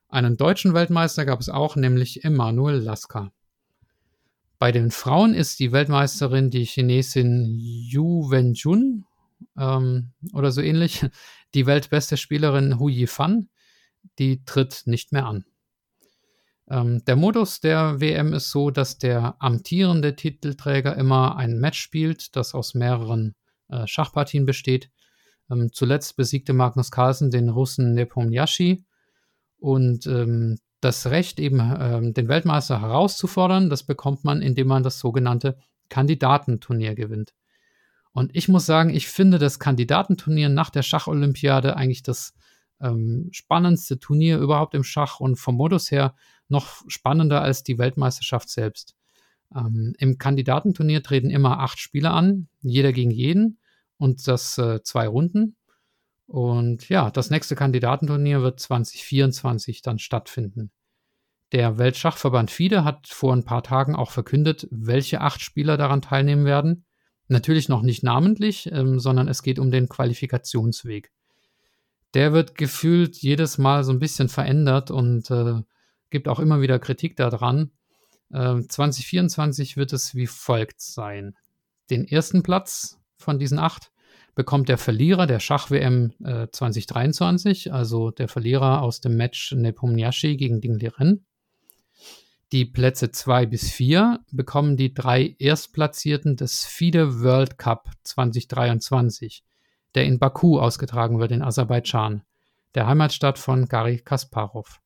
Einen 0.08 0.38
deutschen 0.38 0.74
Weltmeister 0.74 1.26
gab 1.26 1.40
es 1.40 1.50
auch, 1.50 1.76
nämlich 1.76 2.24
Emanuel 2.24 2.78
Lasker. 2.78 3.32
Bei 4.62 4.72
den 4.72 4.92
Frauen 4.92 5.34
ist 5.34 5.60
die 5.60 5.72
Weltmeisterin 5.72 6.52
die 6.52 6.66
Chinesin 6.66 7.48
Yu 7.58 8.30
Wenjun 8.30 9.06
ähm, 9.58 10.12
oder 10.34 10.52
so 10.52 10.62
ähnlich. 10.62 11.04
Die 11.56 11.66
weltbeste 11.66 12.16
Spielerin 12.16 12.78
Hu 12.80 12.88
Yifan, 12.88 13.50
die 14.20 14.46
tritt 14.46 14.84
nicht 14.86 15.12
mehr 15.12 15.26
an. 15.26 15.46
Ähm, 16.70 17.04
der 17.06 17.16
Modus 17.16 17.60
der 17.60 18.00
WM 18.00 18.34
ist 18.34 18.52
so, 18.52 18.70
dass 18.70 19.00
der 19.00 19.36
amtierende 19.40 20.16
Titelträger 20.16 20.96
immer 20.96 21.38
ein 21.38 21.60
Match 21.60 21.82
spielt, 21.82 22.36
das 22.36 22.54
aus 22.54 22.76
mehreren 22.76 23.34
äh, 23.68 23.88
Schachpartien 23.88 24.46
besteht. 24.46 24.92
Ähm, 25.50 25.72
zuletzt 25.74 26.16
besiegte 26.16 26.54
Magnus 26.54 26.92
Carlsen 26.92 27.32
den 27.32 27.50
Russen 27.50 27.96
Nepomniachtchi 27.96 28.86
und 29.58 30.06
ähm, 30.06 30.60
das 30.82 31.08
Recht, 31.08 31.40
eben 31.40 31.60
ähm, 31.60 32.14
den 32.14 32.28
Weltmeister 32.28 32.82
herauszufordern, 32.82 33.70
das 33.70 33.84
bekommt 33.84 34.24
man, 34.24 34.42
indem 34.42 34.68
man 34.68 34.84
das 34.84 35.00
sogenannte 35.00 35.58
Kandidatenturnier 35.90 36.96
gewinnt. 36.96 37.34
Und 38.14 38.36
ich 38.36 38.50
muss 38.50 38.66
sagen, 38.66 38.90
ich 38.90 39.08
finde 39.08 39.40
das 39.40 39.60
Kandidatenturnier 39.60 40.50
nach 40.50 40.70
der 40.70 40.84
Schacholympiade 40.84 41.78
eigentlich 41.78 42.04
das 42.04 42.34
ähm, 42.82 43.30
spannendste 43.32 44.00
Turnier 44.00 44.38
überhaupt 44.40 44.74
im 44.74 44.84
Schach 44.84 45.20
und 45.20 45.38
vom 45.38 45.56
Modus 45.56 45.92
her 45.92 46.16
noch 46.50 46.84
spannender 46.88 47.42
als 47.42 47.64
die 47.64 47.78
Weltmeisterschaft 47.78 48.50
selbst. 48.50 48.96
Ähm, 49.56 49.94
Im 49.98 50.18
Kandidatenturnier 50.18 51.04
treten 51.04 51.30
immer 51.30 51.60
acht 51.60 51.80
Spieler 51.80 52.14
an, 52.14 52.48
jeder 52.62 52.92
gegen 52.92 53.12
jeden 53.12 53.60
und 53.98 54.28
das 54.28 54.58
äh, 54.58 54.82
zwei 54.84 55.08
Runden. 55.08 55.56
Und 56.32 56.88
ja, 56.88 57.12
das 57.12 57.30
nächste 57.30 57.58
Kandidatenturnier 57.58 58.42
wird 58.42 58.58
2024 58.58 59.82
dann 59.82 60.00
stattfinden. 60.00 60.72
Der 61.52 61.78
Weltschachverband 61.78 62.50
FIDE 62.50 62.86
hat 62.86 63.10
vor 63.10 63.34
ein 63.34 63.44
paar 63.44 63.64
Tagen 63.64 63.98
auch 63.98 64.12
verkündet, 64.12 64.66
welche 64.72 65.20
acht 65.20 65.42
Spieler 65.42 65.76
daran 65.76 66.02
teilnehmen 66.02 66.46
werden. 66.46 66.86
Natürlich 67.28 67.68
noch 67.68 67.82
nicht 67.82 68.02
namentlich, 68.04 68.72
ähm, 68.72 68.98
sondern 68.98 69.28
es 69.28 69.44
geht 69.44 69.60
um 69.60 69.72
den 69.72 69.90
Qualifikationsweg. 69.90 71.12
Der 72.14 72.32
wird 72.32 72.56
gefühlt 72.56 73.18
jedes 73.18 73.58
Mal 73.58 73.84
so 73.84 73.92
ein 73.92 74.00
bisschen 74.00 74.30
verändert 74.30 74.90
und 74.90 75.30
äh, 75.32 75.62
gibt 76.12 76.30
auch 76.30 76.40
immer 76.40 76.62
wieder 76.62 76.80
Kritik 76.80 77.18
daran. 77.18 77.72
Äh, 78.32 78.62
2024 78.62 79.76
wird 79.76 79.92
es 79.92 80.16
wie 80.16 80.28
folgt 80.28 80.80
sein. 80.80 81.36
Den 81.90 82.08
ersten 82.08 82.42
Platz 82.42 83.02
von 83.18 83.38
diesen 83.38 83.60
acht 83.60 83.92
bekommt 84.36 84.70
der 84.70 84.78
Verlierer 84.78 85.28
der 85.28 85.40
Schach-WM 85.40 86.14
äh, 86.24 86.48
2023, 86.52 87.74
also 87.74 88.12
der 88.12 88.28
Verlierer 88.28 88.82
aus 88.82 89.02
dem 89.02 89.18
Match 89.18 89.52
Nepomniachtchi 89.52 90.38
gegen 90.38 90.62
Ding 90.62 90.80
Liren. 90.80 91.26
Die 92.52 92.66
Plätze 92.66 93.12
2 93.12 93.46
bis 93.46 93.72
4 93.72 94.20
bekommen 94.32 94.76
die 94.76 94.94
drei 94.94 95.36
Erstplatzierten 95.40 96.36
des 96.36 96.66
FIDE 96.66 97.22
World 97.22 97.58
Cup 97.58 97.90
2023, 98.04 99.44
der 99.96 100.06
in 100.06 100.20
Baku 100.20 100.60
ausgetragen 100.60 101.20
wird 101.20 101.32
in 101.32 101.42
Aserbaidschan, 101.42 102.24
der 102.76 102.88
Heimatstadt 102.88 103.40
von 103.40 103.68
Gary 103.68 104.00
Kasparov. 104.00 104.82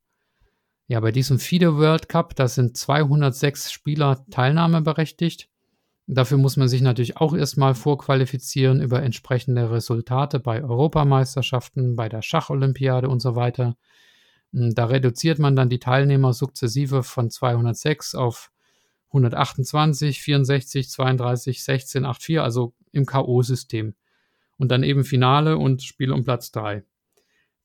Ja, 0.88 1.00
bei 1.00 1.12
diesem 1.12 1.40
FIDE 1.40 1.78
World 1.78 2.08
Cup, 2.08 2.36
da 2.36 2.48
sind 2.48 2.78
206 2.78 3.72
Spieler 3.72 4.24
teilnahmeberechtigt. 4.30 5.50
Dafür 6.08 6.38
muss 6.38 6.56
man 6.56 6.68
sich 6.68 6.82
natürlich 6.82 7.18
auch 7.18 7.34
erstmal 7.34 7.74
vorqualifizieren 7.74 8.80
über 8.80 9.02
entsprechende 9.02 9.72
Resultate 9.72 10.40
bei 10.40 10.64
Europameisterschaften, 10.64 11.96
bei 11.96 12.10
der 12.10 12.22
Schacholympiade 12.22 13.10
und 13.10 13.22
so 13.22 13.36
weiter. 13.36 13.76
Hm, 14.54 14.76
da 14.76 14.86
reduziert 14.86 15.40
man 15.40 15.56
dann 15.56 15.70
die 15.70 15.80
Teilnehmer 15.80 16.34
sukzessive 16.34 17.02
von 17.02 17.32
206 17.32 18.14
auf 18.14 18.52
128, 19.08 20.22
64, 20.22 20.90
32, 20.90 21.64
16, 21.64 22.06
8, 22.06 22.22
4, 22.22 22.44
also 22.44 22.74
im 22.92 23.06
K.O.-System. 23.06 23.94
Und 24.58 24.70
dann 24.70 24.84
eben 24.84 25.04
Finale 25.04 25.58
und 25.58 25.82
Spiel 25.82 26.12
um 26.12 26.24
Platz 26.24 26.52
3. 26.52 26.84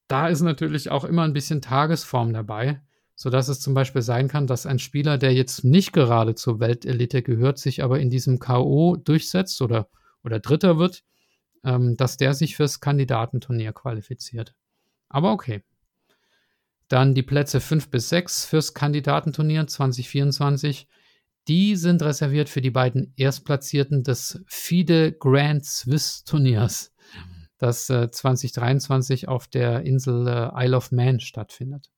Da 0.09 0.29
ist 0.29 0.40
natürlich 0.40 0.90
auch 0.90 1.05
immer 1.05 1.22
ein 1.22 1.33
bisschen 1.33 1.61
Tagesform 1.61 2.33
dabei, 2.33 2.81
sodass 3.20 3.48
es 3.48 3.61
zum 3.61 3.74
Beispiel 3.74 4.00
sein 4.00 4.28
kann, 4.28 4.46
dass 4.46 4.64
ein 4.64 4.78
Spieler, 4.78 5.18
der 5.18 5.35
jetzt 5.35 5.62
nicht 5.62 5.92
gerade 5.92 6.35
zur 6.35 6.59
Weltelite 6.59 7.22
gehört, 7.22 7.59
sich 7.59 7.83
aber 7.83 8.00
in 8.00 8.09
diesem 8.09 8.38
K.O. 8.38 8.96
durchsetzt 8.96 9.61
oder, 9.61 9.90
oder 10.24 10.40
Dritter 10.40 10.78
wird, 10.78 11.02
ähm, 11.62 11.98
dass 11.98 12.16
der 12.16 12.33
sich 12.33 12.56
fürs 12.56 12.80
Kandidatenturnier 12.80 13.74
qualifiziert. 13.74 14.54
Aber 15.11 15.33
okay. 15.33 15.62
Dann 16.88 17.14
die 17.14 17.22
Plätze 17.22 17.61
5 17.61 17.90
bis 17.90 18.09
6 18.09 18.46
fürs 18.46 18.72
Kandidatenturnier 18.72 19.66
2024. 19.66 20.88
Die 21.46 21.76
sind 21.76 22.02
reserviert 22.02 22.48
für 22.48 22.62
die 22.62 22.70
beiden 22.70 23.12
Erstplatzierten 23.18 24.02
des 24.02 24.42
FIDE 24.46 25.12
Grand 25.12 25.66
Swiss 25.66 26.24
Turniers, 26.24 26.94
das 27.59 27.90
äh, 27.90 28.11
2023 28.11 29.28
auf 29.28 29.46
der 29.46 29.83
Insel 29.83 30.26
äh, 30.26 30.64
Isle 30.64 30.78
of 30.78 30.90
Man 30.90 31.20
stattfindet. 31.20 31.90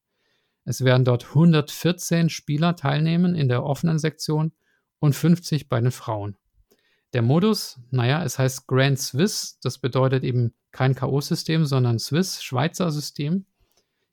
Es 0.64 0.85
werden 0.85 1.05
dort 1.05 1.29
114 1.29 2.29
Spieler 2.29 2.77
teilnehmen 2.77 3.35
in 3.35 3.48
der 3.48 3.64
offenen 3.64 3.98
Sektion 3.98 4.53
und 5.01 5.14
50 5.14 5.68
bei 5.68 5.81
den 5.81 5.90
Frauen. 5.90 6.37
Der 7.12 7.22
Modus, 7.22 7.81
naja, 7.90 8.25
es 8.25 8.38
heißt 8.38 8.66
Grand 8.66 8.98
Swiss, 8.98 9.59
das 9.61 9.79
bedeutet 9.79 10.25
eben 10.25 10.55
kein 10.70 10.94
K.O.-System, 10.94 11.66
sondern 11.66 11.98
Swiss, 11.98 12.42
Schweizer 12.42 12.90
System. 12.90 13.44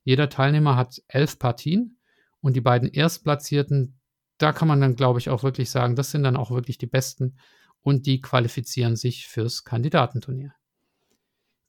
Jeder 0.03 0.29
Teilnehmer 0.29 0.75
hat 0.75 1.01
elf 1.07 1.39
Partien 1.39 1.97
und 2.41 2.55
die 2.55 2.61
beiden 2.61 2.89
Erstplatzierten, 2.89 3.99
da 4.37 4.51
kann 4.51 4.67
man 4.67 4.81
dann, 4.81 4.95
glaube 4.95 5.19
ich, 5.19 5.29
auch 5.29 5.43
wirklich 5.43 5.69
sagen, 5.69 5.95
das 5.95 6.11
sind 6.11 6.23
dann 6.23 6.35
auch 6.35 6.51
wirklich 6.51 6.77
die 6.77 6.87
Besten 6.87 7.37
und 7.81 8.05
die 8.05 8.19
qualifizieren 8.21 8.95
sich 8.95 9.27
fürs 9.27 9.63
Kandidatenturnier. 9.63 10.53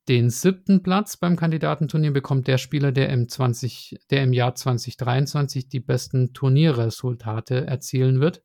Den 0.09 0.31
siebten 0.31 0.83
Platz 0.83 1.17
beim 1.17 1.37
Kandidatenturnier 1.37 2.13
bekommt 2.13 2.49
der 2.49 2.59
Spieler, 2.59 2.91
der 2.91 3.11
im, 3.11 3.29
20, 3.29 3.99
der 4.11 4.25
im 4.25 4.33
Jahr 4.33 4.55
2023 4.55 5.69
die 5.69 5.81
besten 5.81 6.33
Turnierresultate 6.33 7.67
erzielen 7.67 8.21
wird. 8.21 8.43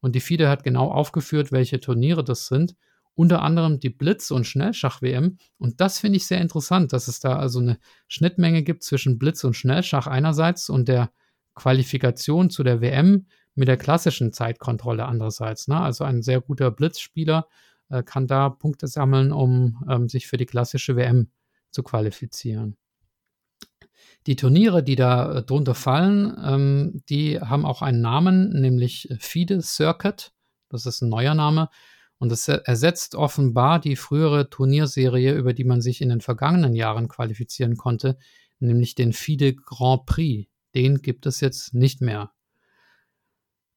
Und 0.00 0.14
die 0.14 0.20
FIDE 0.20 0.48
hat 0.48 0.64
genau 0.64 0.90
aufgeführt, 0.90 1.50
welche 1.50 1.80
Turniere 1.80 2.24
das 2.24 2.46
sind 2.46 2.76
unter 3.18 3.42
anderem 3.42 3.80
die 3.80 3.90
Blitz- 3.90 4.30
und 4.30 4.46
Schnellschach-WM. 4.46 5.38
Und 5.58 5.80
das 5.80 5.98
finde 5.98 6.18
ich 6.18 6.28
sehr 6.28 6.40
interessant, 6.40 6.92
dass 6.92 7.08
es 7.08 7.18
da 7.18 7.36
also 7.36 7.58
eine 7.58 7.80
Schnittmenge 8.06 8.62
gibt 8.62 8.84
zwischen 8.84 9.18
Blitz- 9.18 9.42
und 9.42 9.54
Schnellschach 9.54 10.06
einerseits 10.06 10.70
und 10.70 10.86
der 10.86 11.10
Qualifikation 11.56 12.48
zu 12.48 12.62
der 12.62 12.80
WM 12.80 13.26
mit 13.56 13.66
der 13.66 13.76
klassischen 13.76 14.32
Zeitkontrolle 14.32 15.04
andererseits. 15.04 15.66
Ne? 15.66 15.80
Also 15.80 16.04
ein 16.04 16.22
sehr 16.22 16.40
guter 16.40 16.70
Blitzspieler 16.70 17.48
äh, 17.90 18.02
kann 18.02 18.26
da 18.26 18.48
Punkte 18.48 18.86
sammeln, 18.86 19.32
um 19.32 19.84
ähm, 19.88 20.08
sich 20.08 20.26
für 20.26 20.36
die 20.36 20.46
klassische 20.46 20.96
WM 20.96 21.30
zu 21.70 21.82
qualifizieren. 21.82 22.76
Die 24.26 24.36
Turniere, 24.36 24.82
die 24.82 24.96
da 24.96 25.38
äh, 25.38 25.42
drunter 25.42 25.74
fallen, 25.74 26.36
ähm, 26.44 27.02
die 27.08 27.40
haben 27.40 27.64
auch 27.64 27.82
einen 27.82 28.00
Namen, 28.00 28.60
nämlich 28.60 29.08
FIDE 29.18 29.62
Circuit. 29.62 30.32
Das 30.68 30.86
ist 30.86 31.02
ein 31.02 31.08
neuer 31.08 31.34
Name. 31.34 31.68
Und 32.18 32.32
es 32.32 32.48
ersetzt 32.48 33.14
offenbar 33.14 33.80
die 33.80 33.94
frühere 33.94 34.50
Turnierserie, 34.50 35.34
über 35.34 35.54
die 35.54 35.64
man 35.64 35.80
sich 35.80 36.00
in 36.00 36.08
den 36.08 36.20
vergangenen 36.20 36.74
Jahren 36.74 37.06
qualifizieren 37.06 37.76
konnte, 37.76 38.18
nämlich 38.58 38.96
den 38.96 39.12
FIDE 39.12 39.54
Grand 39.54 40.04
Prix. 40.04 40.50
Den 40.74 41.00
gibt 41.00 41.26
es 41.26 41.40
jetzt 41.40 41.74
nicht 41.74 42.00
mehr. 42.00 42.32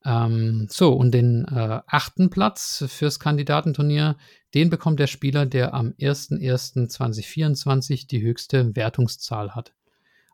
Ähm, 0.04 0.68
so, 0.70 0.94
und 0.94 1.12
den 1.12 1.46
äh, 1.46 1.80
achten 1.86 2.30
Platz 2.30 2.84
fürs 2.88 3.20
Kandidatenturnier, 3.20 4.18
den 4.54 4.70
bekommt 4.70 5.00
der 5.00 5.08
Spieler, 5.08 5.46
der 5.46 5.74
am 5.74 5.94
01.01.2024 6.00 8.08
die 8.08 8.22
höchste 8.22 8.76
Wertungszahl 8.76 9.56
hat. 9.56 9.74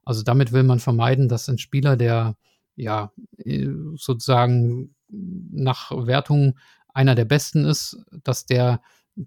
Also 0.06 0.24
damit 0.24 0.54
will 0.54 0.64
man 0.64 0.80
vermeiden, 0.80 1.28
dass 1.28 1.50
ein 1.50 1.58
Spieler, 1.58 1.98
der 1.98 2.38
ja 2.76 3.12
äh, 3.44 3.68
sozusagen 3.96 4.96
nach 5.10 5.92
Wertung 5.92 6.58
einer 6.94 7.16
der 7.16 7.26
besten 7.26 7.66
ist, 7.66 7.98
dass 8.24 8.46
der 8.46 8.82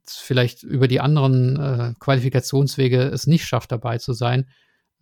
vielleicht 0.06 0.62
über 0.62 0.88
die 0.88 1.00
anderen 1.00 1.56
äh, 1.56 1.94
Qualifikationswege 1.98 3.02
es 3.02 3.26
nicht 3.26 3.44
schafft, 3.44 3.72
dabei 3.72 3.98
zu 3.98 4.12
sein, 4.12 4.48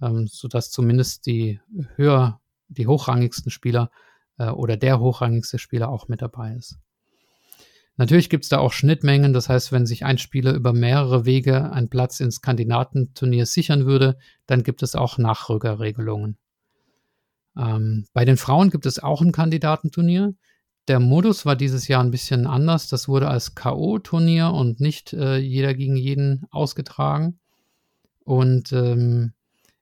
ähm, 0.03 0.27
sodass 0.27 0.71
zumindest 0.71 1.27
die 1.27 1.61
höher, 1.97 2.41
die 2.69 2.87
hochrangigsten 2.87 3.51
Spieler 3.51 3.91
äh, 4.39 4.49
oder 4.49 4.77
der 4.77 5.01
hochrangigste 5.01 5.59
Spieler 5.59 5.89
auch 5.89 6.09
mit 6.09 6.23
dabei 6.23 6.55
ist. 6.55 6.79
Natürlich 7.97 8.31
gibt 8.31 8.45
es 8.45 8.49
da 8.49 8.59
auch 8.59 8.73
Schnittmengen, 8.73 9.33
das 9.33 9.49
heißt, 9.49 9.73
wenn 9.73 9.85
sich 9.85 10.05
ein 10.05 10.19
Spieler 10.19 10.55
über 10.55 10.73
mehrere 10.73 11.25
Wege 11.25 11.73
einen 11.73 11.91
Platz 11.91 12.21
ins 12.21 12.41
Kandidatenturnier 12.41 13.45
sichern 13.45 13.87
würde, 13.87 14.17
dann 14.47 14.63
gibt 14.63 14.85
es 14.85 14.95
auch 14.95 15.19
Nachrückerregelungen. 15.19 16.39
Ähm, 17.57 18.07
bei 18.13 18.25
den 18.25 18.37
Frauen 18.37 18.71
gibt 18.71 18.87
es 18.87 19.01
auch 19.01 19.21
ein 19.21 19.33
Kandidatenturnier. 19.33 20.35
Der 20.87 21.01
Modus 21.01 21.45
war 21.45 21.57
dieses 21.57 21.89
Jahr 21.89 22.03
ein 22.03 22.13
bisschen 22.13 22.47
anders. 22.47 22.87
Das 22.87 23.09
wurde 23.09 23.29
als 23.29 23.57
K.O.-Turnier 23.57 24.47
und 24.47 24.81
nicht 24.81 25.13
äh, 25.13 25.37
jeder 25.37 25.75
gegen 25.75 25.97
jeden 25.97 26.47
ausgetragen. 26.51 27.41
Und 28.25 28.73
ähm, 28.73 29.33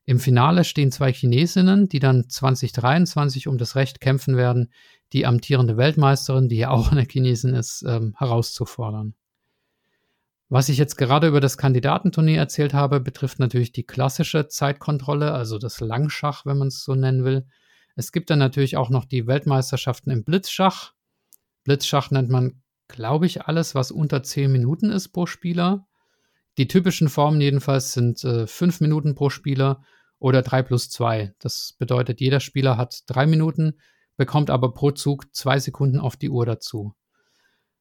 im 0.07 0.21
Finale 0.21 0.63
stehen 0.63 0.89
zwei 0.89 1.11
Chinesinnen, 1.11 1.89
die 1.89 1.99
dann 1.99 2.29
2023 2.29 3.49
um 3.49 3.57
das 3.57 3.75
Recht 3.75 3.99
kämpfen 3.99 4.37
werden, 4.37 4.71
die 5.11 5.25
amtierende 5.25 5.75
Weltmeisterin, 5.75 6.47
die 6.47 6.55
ja 6.55 6.69
auch 6.69 6.93
eine 6.93 7.03
Chinesin 7.03 7.53
ist, 7.53 7.83
ähm, 7.85 8.15
herauszufordern. 8.17 9.15
Was 10.47 10.69
ich 10.69 10.77
jetzt 10.77 10.95
gerade 10.95 11.27
über 11.27 11.41
das 11.41 11.57
Kandidatenturnier 11.57 12.37
erzählt 12.37 12.73
habe, 12.73 13.01
betrifft 13.01 13.39
natürlich 13.39 13.73
die 13.73 13.83
klassische 13.83 14.47
Zeitkontrolle, 14.47 15.33
also 15.33 15.57
das 15.57 15.81
Langschach, 15.81 16.45
wenn 16.45 16.57
man 16.57 16.69
es 16.69 16.85
so 16.85 16.95
nennen 16.95 17.25
will. 17.25 17.45
Es 17.97 18.13
gibt 18.13 18.29
dann 18.29 18.39
natürlich 18.39 18.77
auch 18.77 18.89
noch 18.89 19.03
die 19.03 19.27
Weltmeisterschaften 19.27 20.09
im 20.09 20.23
Blitzschach. 20.23 20.93
Blitzschach 21.65 22.11
nennt 22.11 22.29
man, 22.29 22.61
glaube 22.87 23.25
ich, 23.25 23.41
alles, 23.41 23.75
was 23.75 23.91
unter 23.91 24.23
10 24.23 24.49
Minuten 24.49 24.89
ist 24.89 25.09
pro 25.09 25.25
Spieler. 25.25 25.85
Die 26.57 26.69
typischen 26.69 27.09
Formen 27.09 27.41
jedenfalls 27.41 27.91
sind 27.91 28.23
äh, 28.23 28.47
5 28.47 28.79
Minuten 28.79 29.13
pro 29.13 29.29
Spieler 29.29 29.83
oder 30.19 30.41
3 30.41 30.63
plus 30.63 30.89
2. 30.89 31.33
Das 31.39 31.73
bedeutet, 31.77 32.19
jeder 32.19 32.39
Spieler 32.39 32.77
hat 32.77 33.03
3 33.07 33.27
Minuten, 33.27 33.77
bekommt 34.15 34.49
aber 34.49 34.73
pro 34.73 34.91
Zug 34.91 35.33
2 35.35 35.59
Sekunden 35.59 35.99
auf 35.99 36.17
die 36.17 36.29
Uhr 36.29 36.45
dazu. 36.45 36.93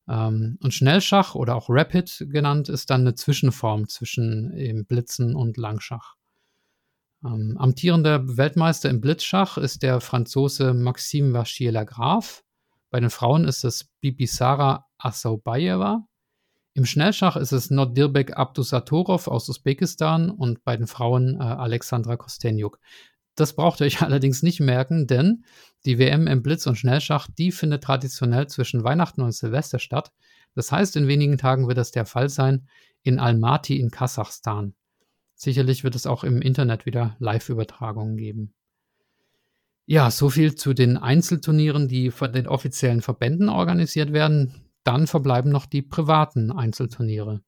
Ähm, 0.08 0.58
und 0.62 0.74
Schnellschach 0.74 1.34
oder 1.34 1.56
auch 1.56 1.66
Rapid 1.68 2.26
genannt 2.30 2.68
ist 2.68 2.90
dann 2.90 3.02
eine 3.02 3.14
Zwischenform 3.14 3.88
zwischen 3.88 4.52
eben 4.56 4.86
Blitzen 4.86 5.34
und 5.34 5.56
Langschach. 5.56 6.16
Ähm, 7.24 7.56
amtierender 7.58 8.36
Weltmeister 8.36 8.90
im 8.90 9.00
Blitzschach 9.00 9.56
ist 9.56 9.82
der 9.82 10.00
Franzose 10.00 10.74
Maxime 10.74 11.32
Vachier-Lagrave. 11.32 12.42
Bei 12.90 13.00
den 13.00 13.10
Frauen 13.10 13.44
ist 13.46 13.64
es 13.64 13.84
Bibisara 14.00 14.86
Asaubayeva. 14.98 16.06
Im 16.76 16.84
Schnellschach 16.84 17.36
ist 17.36 17.52
es 17.52 17.70
Nodirbek 17.70 18.36
Abdusatorov 18.36 19.28
aus 19.28 19.48
Usbekistan 19.48 20.28
und 20.28 20.62
bei 20.62 20.76
den 20.76 20.86
Frauen 20.86 21.36
äh, 21.40 21.42
Alexandra 21.42 22.18
Kostenjuk. 22.18 22.78
Das 23.34 23.54
braucht 23.54 23.80
ihr 23.80 23.86
euch 23.86 24.02
allerdings 24.02 24.42
nicht 24.42 24.60
merken, 24.60 25.06
denn 25.06 25.46
die 25.86 25.98
WM 25.98 26.26
im 26.26 26.42
Blitz- 26.42 26.66
und 26.66 26.76
Schnellschach, 26.76 27.28
die 27.38 27.50
findet 27.50 27.82
traditionell 27.82 28.48
zwischen 28.48 28.84
Weihnachten 28.84 29.22
und 29.22 29.32
Silvester 29.32 29.78
statt. 29.78 30.12
Das 30.54 30.70
heißt, 30.70 30.96
in 30.96 31.08
wenigen 31.08 31.38
Tagen 31.38 31.66
wird 31.66 31.78
das 31.78 31.92
der 31.92 32.04
Fall 32.04 32.28
sein 32.28 32.68
in 33.02 33.18
Almaty 33.18 33.80
in 33.80 33.90
Kasachstan. 33.90 34.74
Sicherlich 35.34 35.82
wird 35.82 35.94
es 35.94 36.04
auch 36.06 36.24
im 36.24 36.42
Internet 36.42 36.84
wieder 36.84 37.16
Live-Übertragungen 37.20 38.18
geben. 38.18 38.52
Ja, 39.86 40.10
so 40.10 40.28
viel 40.28 40.56
zu 40.56 40.74
den 40.74 40.98
Einzelturnieren, 40.98 41.88
die 41.88 42.10
von 42.10 42.34
den 42.34 42.46
offiziellen 42.46 43.00
Verbänden 43.00 43.48
organisiert 43.48 44.12
werden. 44.12 44.65
Dann 44.86 45.08
verbleiben 45.08 45.50
noch 45.50 45.66
die 45.66 45.82
privaten 45.82 46.52
Einzelturniere. 46.52 47.42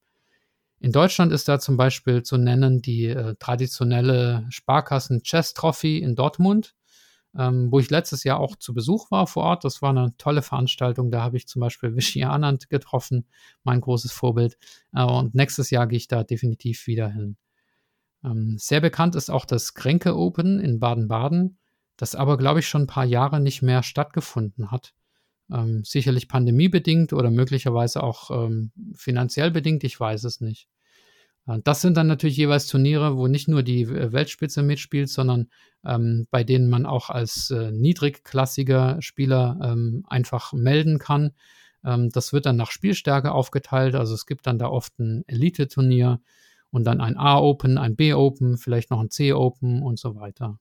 In 0.80 0.90
Deutschland 0.90 1.32
ist 1.32 1.46
da 1.46 1.60
zum 1.60 1.76
Beispiel 1.76 2.24
zu 2.24 2.36
nennen 2.36 2.82
die 2.82 3.06
äh, 3.06 3.36
traditionelle 3.38 4.44
Sparkassen 4.50 5.22
Chess 5.22 5.54
Trophy 5.54 5.98
in 5.98 6.16
Dortmund, 6.16 6.74
ähm, 7.36 7.70
wo 7.70 7.78
ich 7.78 7.90
letztes 7.90 8.24
Jahr 8.24 8.40
auch 8.40 8.56
zu 8.56 8.74
Besuch 8.74 9.12
war 9.12 9.28
vor 9.28 9.44
Ort. 9.44 9.64
Das 9.64 9.82
war 9.82 9.90
eine 9.90 10.16
tolle 10.18 10.42
Veranstaltung. 10.42 11.12
Da 11.12 11.22
habe 11.22 11.36
ich 11.36 11.46
zum 11.46 11.60
Beispiel 11.60 11.94
Vichy 11.96 12.24
Anand 12.24 12.70
getroffen, 12.70 13.24
mein 13.62 13.80
großes 13.80 14.10
Vorbild. 14.10 14.58
Äh, 14.92 15.04
und 15.04 15.36
nächstes 15.36 15.70
Jahr 15.70 15.86
gehe 15.86 15.98
ich 15.98 16.08
da 16.08 16.24
definitiv 16.24 16.88
wieder 16.88 17.08
hin. 17.08 17.36
Ähm, 18.24 18.56
sehr 18.58 18.80
bekannt 18.80 19.14
ist 19.14 19.30
auch 19.30 19.44
das 19.44 19.74
Kränke 19.74 20.16
Open 20.16 20.58
in 20.58 20.80
Baden-Baden, 20.80 21.56
das 21.96 22.16
aber, 22.16 22.36
glaube 22.36 22.58
ich, 22.58 22.66
schon 22.66 22.82
ein 22.82 22.88
paar 22.88 23.04
Jahre 23.04 23.38
nicht 23.38 23.62
mehr 23.62 23.84
stattgefunden 23.84 24.72
hat. 24.72 24.92
Ähm, 25.52 25.82
sicherlich 25.84 26.28
pandemiebedingt 26.28 27.12
oder 27.12 27.30
möglicherweise 27.30 28.02
auch 28.02 28.30
ähm, 28.30 28.70
finanziell 28.94 29.50
bedingt, 29.50 29.82
ich 29.84 29.98
weiß 29.98 30.24
es 30.24 30.40
nicht. 30.40 30.68
Äh, 31.46 31.58
das 31.64 31.80
sind 31.80 31.96
dann 31.96 32.06
natürlich 32.06 32.36
jeweils 32.36 32.66
Turniere, 32.66 33.16
wo 33.16 33.26
nicht 33.26 33.48
nur 33.48 33.62
die 33.62 33.82
äh, 33.82 34.12
Weltspitze 34.12 34.62
mitspielt, 34.62 35.08
sondern 35.08 35.48
ähm, 35.84 36.26
bei 36.30 36.44
denen 36.44 36.68
man 36.68 36.86
auch 36.86 37.10
als 37.10 37.50
äh, 37.50 37.70
niedrigklassiger 37.72 39.00
Spieler 39.00 39.58
ähm, 39.62 40.04
einfach 40.08 40.52
melden 40.52 40.98
kann. 40.98 41.32
Ähm, 41.84 42.10
das 42.10 42.32
wird 42.32 42.46
dann 42.46 42.56
nach 42.56 42.70
Spielstärke 42.70 43.32
aufgeteilt. 43.32 43.94
Also 43.94 44.14
es 44.14 44.26
gibt 44.26 44.46
dann 44.46 44.58
da 44.58 44.68
oft 44.68 44.98
ein 44.98 45.24
Elite-Turnier 45.26 46.20
und 46.70 46.84
dann 46.84 47.00
ein 47.00 47.16
A-Open, 47.16 47.78
ein 47.78 47.96
B-Open, 47.96 48.58
vielleicht 48.58 48.90
noch 48.90 49.00
ein 49.00 49.10
C-Open 49.10 49.82
und 49.82 49.98
so 49.98 50.14
weiter. 50.16 50.58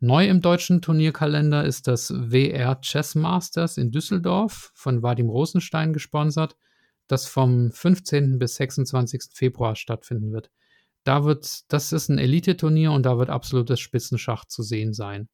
Neu 0.00 0.28
im 0.28 0.40
deutschen 0.40 0.80
Turnierkalender 0.80 1.64
ist 1.64 1.88
das 1.88 2.12
WR 2.14 2.80
Chess 2.80 3.16
Masters 3.16 3.78
in 3.78 3.90
Düsseldorf 3.90 4.70
von 4.74 5.02
Vadim 5.02 5.28
Rosenstein 5.28 5.92
gesponsert, 5.92 6.56
das 7.08 7.26
vom 7.26 7.72
15. 7.72 8.38
bis 8.38 8.54
26. 8.56 9.30
Februar 9.32 9.74
stattfinden 9.74 10.32
wird. 10.32 10.50
Da 11.02 11.24
wird, 11.24 11.72
das 11.72 11.92
ist 11.92 12.10
ein 12.10 12.18
Elite-Turnier 12.18 12.92
und 12.92 13.04
da 13.04 13.18
wird 13.18 13.28
absolutes 13.28 13.80
Spitzenschach 13.80 14.44
zu 14.44 14.62
sehen 14.62 14.92
sein. 14.92 15.28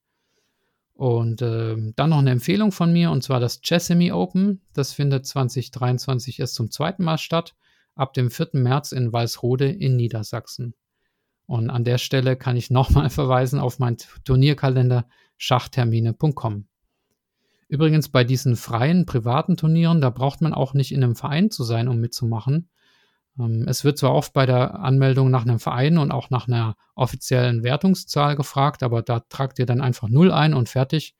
Und 0.94 1.42
äh, 1.42 1.76
dann 1.96 2.10
noch 2.10 2.18
eine 2.18 2.30
Empfehlung 2.30 2.72
von 2.72 2.90
mir, 2.90 3.10
und 3.10 3.22
zwar 3.22 3.40
das 3.40 3.60
Chessemy 3.60 4.12
Open. 4.12 4.62
Das 4.72 4.92
findet 4.92 5.26
2023 5.26 6.38
erst 6.38 6.54
zum 6.54 6.70
zweiten 6.70 7.04
Mal 7.04 7.18
statt, 7.18 7.54
ab 7.96 8.14
dem 8.14 8.30
4. 8.30 8.50
März 8.52 8.92
in 8.92 9.12
Walsrode 9.12 9.68
in 9.68 9.96
Niedersachsen. 9.96 10.74
Und 11.46 11.70
an 11.70 11.84
der 11.84 11.98
Stelle 11.98 12.36
kann 12.36 12.56
ich 12.56 12.70
nochmal 12.70 13.10
verweisen 13.10 13.60
auf 13.60 13.78
meinen 13.78 13.98
Turnierkalender 14.24 15.06
schachtermine.com. 15.36 16.66
Übrigens 17.68 18.08
bei 18.08 18.24
diesen 18.24 18.56
freien 18.56 19.06
privaten 19.06 19.56
Turnieren, 19.56 20.00
da 20.00 20.10
braucht 20.10 20.40
man 20.40 20.54
auch 20.54 20.74
nicht 20.74 20.92
in 20.92 21.02
einem 21.02 21.16
Verein 21.16 21.50
zu 21.50 21.64
sein, 21.64 21.88
um 21.88 21.98
mitzumachen. 21.98 22.68
Ähm, 23.38 23.66
es 23.68 23.84
wird 23.84 23.98
zwar 23.98 24.14
oft 24.14 24.32
bei 24.32 24.46
der 24.46 24.80
Anmeldung 24.80 25.30
nach 25.30 25.42
einem 25.42 25.58
Verein 25.58 25.98
und 25.98 26.12
auch 26.12 26.30
nach 26.30 26.46
einer 26.46 26.76
offiziellen 26.94 27.62
Wertungszahl 27.62 28.36
gefragt, 28.36 28.82
aber 28.82 29.02
da 29.02 29.20
tragt 29.20 29.58
ihr 29.58 29.66
dann 29.66 29.80
einfach 29.80 30.08
null 30.08 30.30
ein 30.30 30.54
und 30.54 30.68
fertig. 30.68 31.14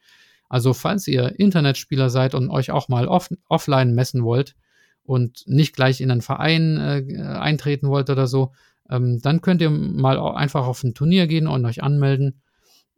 Also 0.48 0.74
falls 0.74 1.08
ihr 1.08 1.38
Internetspieler 1.40 2.10
seid 2.10 2.34
und 2.34 2.50
euch 2.50 2.70
auch 2.70 2.88
mal 2.88 3.08
off 3.08 3.30
offline 3.48 3.94
messen 3.94 4.22
wollt 4.22 4.54
und 5.02 5.44
nicht 5.46 5.74
gleich 5.74 6.00
in 6.00 6.10
einen 6.10 6.22
Verein 6.22 6.78
äh, 6.78 7.22
eintreten 7.22 7.88
wollt 7.88 8.10
oder 8.10 8.26
so, 8.26 8.52
ähm, 8.90 9.20
dann 9.22 9.40
könnt 9.40 9.60
ihr 9.60 9.70
mal 9.70 10.18
einfach 10.18 10.66
auf 10.66 10.82
ein 10.82 10.94
Turnier 10.94 11.26
gehen 11.26 11.46
und 11.46 11.64
euch 11.64 11.82
anmelden. 11.82 12.42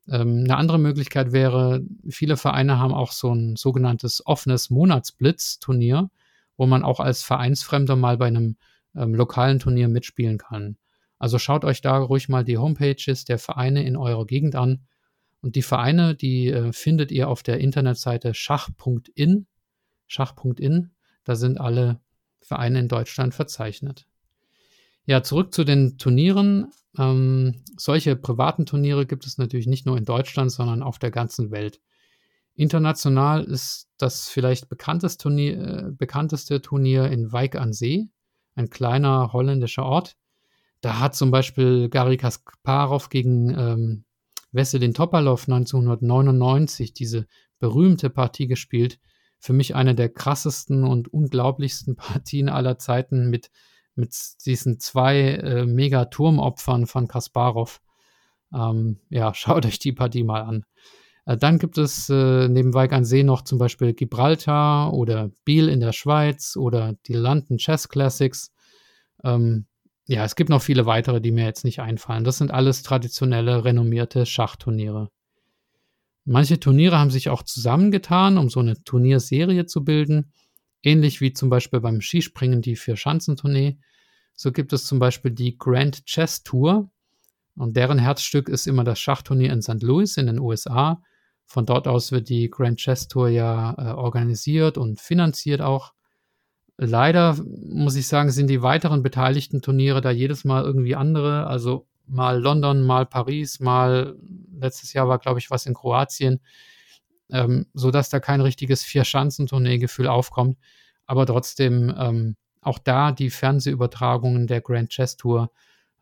Ähm, 0.09 0.45
eine 0.45 0.57
andere 0.57 0.79
Möglichkeit 0.79 1.33
wäre, 1.33 1.83
viele 2.09 2.37
Vereine 2.37 2.79
haben 2.79 2.95
auch 2.95 3.13
so 3.13 3.33
ein 3.33 3.57
sogenanntes 3.57 4.25
offenes 4.27 4.71
Monatsblitz-Turnier, 4.71 6.11
wo 6.57 6.67
man 6.67 6.83
auch 6.83 7.01
als 7.01 7.23
Vereinsfremder 7.23 7.97
mal 7.97 8.17
bei 8.17 8.27
einem 8.27 8.57
ähm, 8.95 9.15
lokalen 9.15 9.59
Turnier 9.59 9.89
mitspielen 9.89 10.39
kann. 10.39 10.77
Also 11.19 11.39
schaut 11.39 11.65
euch 11.65 11.81
da 11.81 11.97
ruhig 11.99 12.29
mal 12.29 12.45
die 12.45 12.59
Homepages 12.59 13.25
der 13.25 13.39
Vereine 13.39 13.85
in 13.85 13.97
eurer 13.97 14.27
Gegend 14.27 14.55
an. 14.55 14.87
Und 15.41 15.55
die 15.55 15.63
Vereine, 15.63 16.15
die 16.15 16.49
äh, 16.49 16.73
findet 16.73 17.11
ihr 17.11 17.29
auf 17.29 17.43
der 17.43 17.59
Internetseite 17.59 18.35
schach.in. 18.35 19.47
Schach.in, 20.07 20.91
da 21.25 21.35
sind 21.37 21.61
alle 21.61 22.01
Vereine 22.41 22.81
in 22.81 22.89
Deutschland 22.89 23.35
verzeichnet. 23.35 24.07
Ja, 25.07 25.23
zurück 25.23 25.55
zu 25.55 25.65
den 25.65 25.99
Turnieren. 25.99 26.73
Ähm, 26.99 27.63
solche 27.77 28.17
privaten 28.17 28.67
Turniere 28.67 29.07
gibt 29.07 29.25
es 29.25 29.39
natürlich 29.39 29.69
nicht 29.69 29.87
nur 29.87 29.97
in 29.97 30.05
Deutschland, 30.05 30.51
sondern 30.51 30.83
auf 30.83 30.99
der 30.99 31.13
ganzen 31.13 31.53
Welt. 31.53 31.81
International 32.55 33.45
ist 33.45 33.89
das 33.99 34.29
vielleicht 34.29 34.69
bekannteste 34.69 35.23
Turnier, 35.23 35.59
äh, 35.59 35.93
bekannteste 35.93 36.61
Turnier 36.61 37.11
in 37.11 37.33
Wijk 37.33 37.55
an 37.55 37.73
See, 37.73 38.09
ein 38.57 38.69
kleiner 38.69 39.33
holländischer 39.33 39.85
Ort. 39.85 40.17
Da 40.81 40.99
hat 40.99 41.15
zum 41.15 41.31
Beispiel 41.31 41.89
Gary 41.89 42.17
Kasparov 42.17 43.09
gegen 43.09 43.51
ähm, 43.57 44.05
Wesselin 44.53 44.95
Topalov 44.95 45.49
1999 45.49 46.95
diese 46.95 47.27
berühmte 47.59 48.11
Partie 48.11 48.47
gespielt. 48.47 48.99
Für 49.39 49.53
mich 49.53 49.75
eine 49.75 49.95
der 49.95 50.09
krassesten 50.09 50.83
und 50.83 51.13
unglaublichsten 51.13 51.95
Partien 51.97 52.49
aller 52.49 52.79
Zeiten 52.79 53.31
mit 53.31 53.51
mit 53.97 54.15
diesen 54.45 54.79
zwei 54.79 55.19
äh, 55.19 55.67
Mega-Turmopfern 55.67 56.87
von 56.87 57.09
Kasparov. 57.09 57.81
Ähm, 58.55 58.99
ja, 59.11 59.35
schaut 59.35 59.67
euch 59.67 59.79
die 59.79 59.93
Partie 59.93 60.25
mal 60.25 60.43
an. 60.43 60.65
Äh, 61.25 61.37
dann 61.37 61.59
gibt 61.59 61.79
es 61.79 62.09
äh, 62.09 62.49
neben 62.49 62.75
Weig 62.75 62.93
an 62.93 63.05
See 63.05 63.23
noch 63.23 63.43
zum 63.43 63.59
Beispiel 63.59 63.93
Gibraltar 63.95 64.93
oder 64.93 65.31
Biel 65.45 65.69
in 65.69 65.81
der 65.81 65.93
Schweiz 65.93 66.57
oder 66.57 66.95
die 67.07 67.15
London 67.15 67.59
Chess 67.59 67.89
Classics. 67.89 68.53
Ähm, 69.25 69.67
ja, 70.09 70.25
es 70.25 70.37
gibt 70.37 70.51
noch 70.51 70.63
viele 70.63 70.87
weitere, 70.87 71.21
die 71.21 71.33
mir 71.33 71.45
jetzt 71.45 71.65
nicht 71.65 71.81
einfallen. 71.81 72.23
Das 72.23 72.39
sind 72.39 72.53
alles 72.53 72.83
traditionelle, 72.83 73.65
renommierte 73.65 74.25
Schachturniere. 74.25 75.11
Manche 76.25 76.61
Turniere 76.61 76.99
haben 76.99 77.11
sich 77.11 77.29
auch 77.29 77.43
zusammengetan, 77.43 78.39
um 78.39 78.49
so 78.49 78.61
eine 78.61 78.83
Turnierserie 78.83 79.67
zu 79.67 79.85
bilden. 79.85 80.33
Ähnlich 80.87 81.21
wie 81.21 81.33
zum 81.33 81.51
Beispiel 81.51 81.81
beim 81.81 82.01
Skispringen 82.01 82.63
die 82.63 82.77
Vier-Schanzentournee. 82.77 83.77
So 84.35 84.53
gibt 84.53 84.73
es 84.73 84.87
zum 84.87 85.01
Beispiel 85.01 85.33
die 85.33 85.59
Grand 85.59 86.07
Chess 86.07 86.45
Tour. 86.45 86.89
Und 87.57 87.77
deren 87.77 87.99
Herzstück 87.99 88.49
ist 88.49 88.69
immer 88.69 88.85
das 88.85 89.01
Schachturnier 89.01 89.53
in 89.53 89.63
St. 89.63 89.83
Louis 89.83 90.17
in 90.17 90.27
den 90.27 90.39
USA. 90.39 91.03
Von 91.45 91.67
dort 91.67 91.89
aus 91.89 92.13
wird 92.13 92.29
die 92.29 92.49
Grand 92.51 92.79
Chess 92.79 93.09
Tour 93.09 93.29
ja 93.29 93.75
äh, 93.77 93.95
organisiert 93.95 94.79
und 94.79 95.01
finanziert 95.01 95.61
auch. 95.61 95.93
Leider 96.77 97.37
muss 97.43 97.97
ich 97.97 98.07
sagen, 98.07 98.31
sind 98.31 98.47
die 98.47 98.63
weiteren 98.63 99.03
beteiligten 99.03 99.63
Turniere 99.63 100.01
da 100.01 100.13
jedes 100.13 100.45
Mal 100.45 100.63
irgendwie 100.63 100.95
andere. 100.95 101.49
Also 101.49 101.89
mal 102.07 102.41
London, 102.41 102.87
mal 102.87 103.07
Paris, 103.07 103.59
mal 103.59 104.17
letztes 104.57 104.93
Jahr 104.93 105.09
war, 105.09 105.19
glaube 105.19 105.41
ich, 105.41 105.51
was 105.51 105.67
in 105.67 105.75
Kroatien 105.75 106.39
ähm, 107.31 107.67
sodass 107.75 108.09
da 108.09 108.21
kein 108.21 108.41
richtiges 108.41 108.83
Vier-Schanzentournee-Gefühl 108.83 110.09
aufkommt. 110.09 110.59
Aber 111.07 111.27
trotzdem 111.27 111.95
ähm, 111.99 112.37
auch 112.61 112.79
da 112.79 113.13
die 113.13 113.31
Fernsehübertragungen 113.31 114.47
der 114.47 114.61
Grand 114.61 114.91
Chess 114.91 115.17
Tour, 115.17 115.51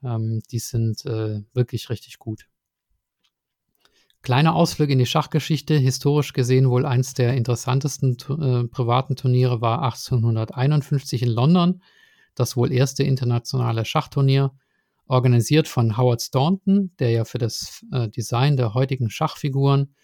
ähm, 0.02 0.42
die 0.50 0.58
sind 0.58 1.04
äh, 1.04 1.42
wirklich 1.52 1.90
richtig 1.90 2.18
gut. 2.18 2.46
Kleiner 4.22 4.54
Ausflug 4.54 4.88
in 4.88 4.98
die 4.98 5.04
Schachgeschichte, 5.04 5.74
historisch 5.74 6.32
gesehen 6.32 6.70
wohl 6.70 6.86
eins 6.86 7.12
der 7.12 7.34
interessantesten 7.34 8.16
äh, 8.40 8.66
privaten 8.68 9.16
Turniere 9.16 9.60
war 9.60 9.82
1851 9.82 11.22
in 11.22 11.28
London, 11.28 11.82
das 12.34 12.56
wohl 12.56 12.72
erste 12.72 13.02
internationale 13.02 13.84
Schachturnier, 13.84 14.52
organisiert 15.06 15.68
von 15.68 15.98
Howard 15.98 16.22
Staunton, 16.22 16.92
der 16.98 17.10
ja 17.10 17.24
für 17.26 17.36
das 17.36 17.84
äh, 17.92 18.08
Design 18.08 18.56
der 18.56 18.72
heutigen 18.72 19.10
Schachfiguren 19.10 19.94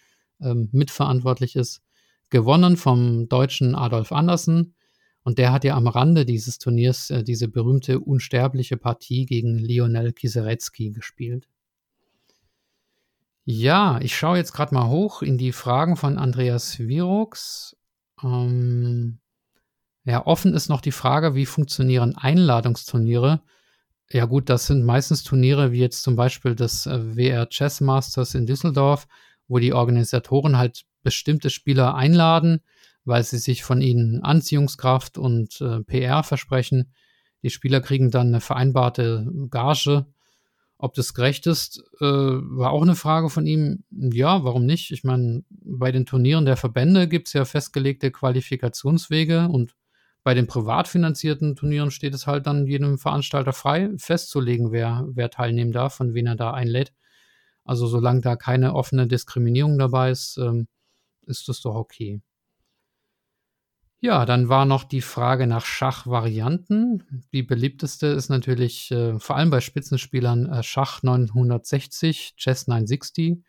ähm, 0.41 0.69
mitverantwortlich 0.71 1.55
ist, 1.55 1.81
gewonnen 2.29 2.77
vom 2.77 3.27
deutschen 3.27 3.75
Adolf 3.75 4.11
Andersen. 4.11 4.75
Und 5.23 5.37
der 5.37 5.51
hat 5.51 5.63
ja 5.63 5.75
am 5.75 5.87
Rande 5.87 6.25
dieses 6.25 6.57
Turniers 6.57 7.09
äh, 7.11 7.23
diese 7.23 7.47
berühmte 7.47 7.99
unsterbliche 7.99 8.77
Partie 8.77 9.25
gegen 9.25 9.57
Lionel 9.57 10.13
Kiserecki 10.13 10.91
gespielt. 10.91 11.47
Ja, 13.43 13.99
ich 14.01 14.15
schaue 14.15 14.37
jetzt 14.37 14.53
gerade 14.53 14.73
mal 14.73 14.87
hoch 14.87 15.21
in 15.21 15.37
die 15.37 15.51
Fragen 15.51 15.95
von 15.95 16.17
Andreas 16.17 16.79
Virox. 16.79 17.75
Ähm, 18.23 19.19
ja, 20.03 20.25
offen 20.25 20.53
ist 20.53 20.69
noch 20.69 20.81
die 20.81 20.91
Frage, 20.91 21.35
wie 21.35 21.45
funktionieren 21.45 22.15
Einladungsturniere? 22.15 23.41
Ja 24.09 24.25
gut, 24.25 24.49
das 24.49 24.67
sind 24.67 24.83
meistens 24.83 25.23
Turniere 25.23 25.71
wie 25.71 25.79
jetzt 25.79 26.03
zum 26.03 26.15
Beispiel 26.15 26.55
das 26.55 26.85
äh, 26.85 27.15
WR 27.15 27.47
Chess 27.49 27.81
Masters 27.81 28.35
in 28.35 28.45
Düsseldorf 28.45 29.07
wo 29.51 29.59
die 29.59 29.73
Organisatoren 29.73 30.57
halt 30.57 30.85
bestimmte 31.03 31.49
Spieler 31.49 31.93
einladen, 31.93 32.61
weil 33.03 33.21
sie 33.23 33.37
sich 33.37 33.63
von 33.63 33.81
ihnen 33.81 34.23
Anziehungskraft 34.23 35.17
und 35.17 35.59
äh, 35.59 35.81
PR 35.81 36.23
versprechen. 36.23 36.93
Die 37.43 37.49
Spieler 37.49 37.81
kriegen 37.81 38.11
dann 38.11 38.27
eine 38.27 38.39
vereinbarte 38.39 39.29
Gage. 39.49 40.05
Ob 40.77 40.93
das 40.93 41.13
gerecht 41.13 41.47
ist, 41.47 41.83
äh, 41.99 42.05
war 42.05 42.71
auch 42.71 42.81
eine 42.81 42.95
Frage 42.95 43.29
von 43.29 43.45
ihm. 43.45 43.83
Ja, 43.89 44.45
warum 44.45 44.65
nicht? 44.65 44.91
Ich 44.91 45.03
meine, 45.03 45.43
bei 45.49 45.91
den 45.91 46.05
Turnieren 46.05 46.45
der 46.45 46.55
Verbände 46.55 47.09
gibt 47.09 47.27
es 47.27 47.33
ja 47.33 47.43
festgelegte 47.43 48.09
Qualifikationswege 48.09 49.49
und 49.49 49.75
bei 50.23 50.33
den 50.33 50.47
privat 50.47 50.87
finanzierten 50.87 51.57
Turnieren 51.57 51.91
steht 51.91 52.13
es 52.13 52.25
halt 52.25 52.47
dann 52.47 52.67
jedem 52.67 52.97
Veranstalter 52.97 53.51
frei, 53.51 53.89
festzulegen, 53.97 54.71
wer, 54.71 55.07
wer 55.11 55.29
teilnehmen 55.29 55.73
darf 55.73 55.99
und 55.99 56.13
wen 56.13 56.27
er 56.27 56.35
da 56.35 56.51
einlädt. 56.51 56.93
Also 57.71 57.87
solange 57.87 58.19
da 58.19 58.35
keine 58.35 58.75
offene 58.75 59.07
Diskriminierung 59.07 59.79
dabei 59.79 60.11
ist, 60.11 60.37
ähm, 60.37 60.67
ist 61.25 61.47
das 61.47 61.61
doch 61.61 61.75
okay. 61.75 62.21
Ja, 64.01 64.25
dann 64.25 64.49
war 64.49 64.65
noch 64.65 64.83
die 64.83 64.99
Frage 64.99 65.47
nach 65.47 65.63
Schachvarianten. 65.63 67.23
Die 67.31 67.43
beliebteste 67.43 68.07
ist 68.07 68.27
natürlich 68.27 68.91
äh, 68.91 69.17
vor 69.19 69.37
allem 69.37 69.51
bei 69.51 69.61
Spitzenspielern 69.61 70.51
äh, 70.51 70.63
Schach 70.63 71.01
960, 71.01 72.35
Chess 72.35 72.67
960, 72.67 73.41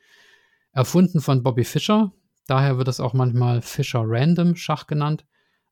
erfunden 0.70 1.20
von 1.20 1.42
Bobby 1.42 1.64
Fischer. 1.64 2.12
Daher 2.46 2.78
wird 2.78 2.86
es 2.86 3.00
auch 3.00 3.14
manchmal 3.14 3.60
Fischer 3.60 4.04
Random 4.04 4.54
Schach 4.54 4.86
genannt. 4.86 5.26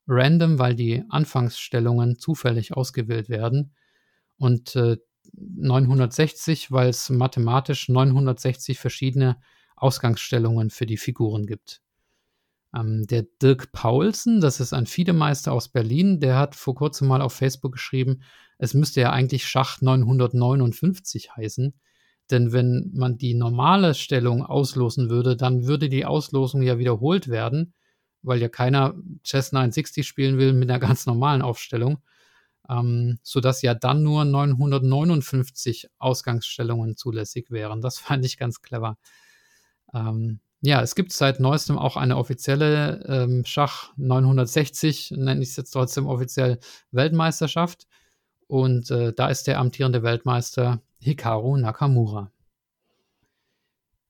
Random, 0.08 0.58
weil 0.58 0.74
die 0.74 1.04
Anfangsstellungen 1.08 2.18
zufällig 2.18 2.76
ausgewählt 2.76 3.28
werden. 3.28 3.76
Und 4.38 4.74
äh, 4.74 4.96
960, 5.32 6.70
weil 6.70 6.88
es 6.88 7.10
mathematisch 7.10 7.88
960 7.88 8.78
verschiedene 8.78 9.36
Ausgangsstellungen 9.76 10.70
für 10.70 10.86
die 10.86 10.96
Figuren 10.96 11.46
gibt. 11.46 11.82
Ähm, 12.74 13.06
der 13.06 13.24
Dirk 13.42 13.72
Paulsen, 13.72 14.40
das 14.40 14.60
ist 14.60 14.72
ein 14.72 14.86
Fiedemeister 14.86 15.52
aus 15.52 15.68
Berlin, 15.68 16.20
der 16.20 16.38
hat 16.38 16.54
vor 16.54 16.74
kurzem 16.74 17.08
mal 17.08 17.22
auf 17.22 17.32
Facebook 17.32 17.72
geschrieben, 17.72 18.22
es 18.58 18.74
müsste 18.74 19.00
ja 19.00 19.10
eigentlich 19.10 19.46
Schach 19.48 19.80
959 19.80 21.34
heißen. 21.34 21.74
Denn 22.30 22.52
wenn 22.52 22.90
man 22.94 23.18
die 23.18 23.34
normale 23.34 23.94
Stellung 23.94 24.44
auslosen 24.44 25.10
würde, 25.10 25.36
dann 25.36 25.66
würde 25.66 25.88
die 25.88 26.04
Auslosung 26.04 26.62
ja 26.62 26.78
wiederholt 26.78 27.28
werden, 27.28 27.72
weil 28.22 28.40
ja 28.40 28.48
keiner 28.48 28.94
Chess 29.24 29.52
960 29.52 30.06
spielen 30.06 30.38
will 30.38 30.52
mit 30.52 30.70
einer 30.70 30.78
ganz 30.86 31.06
normalen 31.06 31.42
Aufstellung 31.42 31.98
ähm, 32.70 33.18
sodass 33.22 33.62
ja 33.62 33.74
dann 33.74 34.02
nur 34.02 34.24
959 34.24 35.88
Ausgangsstellungen 35.98 36.96
zulässig 36.96 37.50
wären. 37.50 37.80
Das 37.80 37.98
fand 37.98 38.24
ich 38.24 38.38
ganz 38.38 38.62
clever. 38.62 38.96
Ähm, 39.92 40.40
ja, 40.62 40.82
es 40.82 40.94
gibt 40.94 41.12
seit 41.12 41.40
neuestem 41.40 41.78
auch 41.78 41.96
eine 41.96 42.18
offizielle 42.18 43.02
ähm, 43.08 43.44
Schach 43.46 43.92
960, 43.96 45.12
nenne 45.16 45.42
ich 45.42 45.50
es 45.50 45.56
jetzt 45.56 45.70
trotzdem 45.70 46.06
offiziell 46.06 46.58
Weltmeisterschaft. 46.90 47.86
Und 48.46 48.90
äh, 48.90 49.12
da 49.14 49.28
ist 49.28 49.46
der 49.46 49.58
amtierende 49.58 50.02
Weltmeister 50.02 50.82
Hikaru 50.98 51.56
Nakamura. 51.56 52.30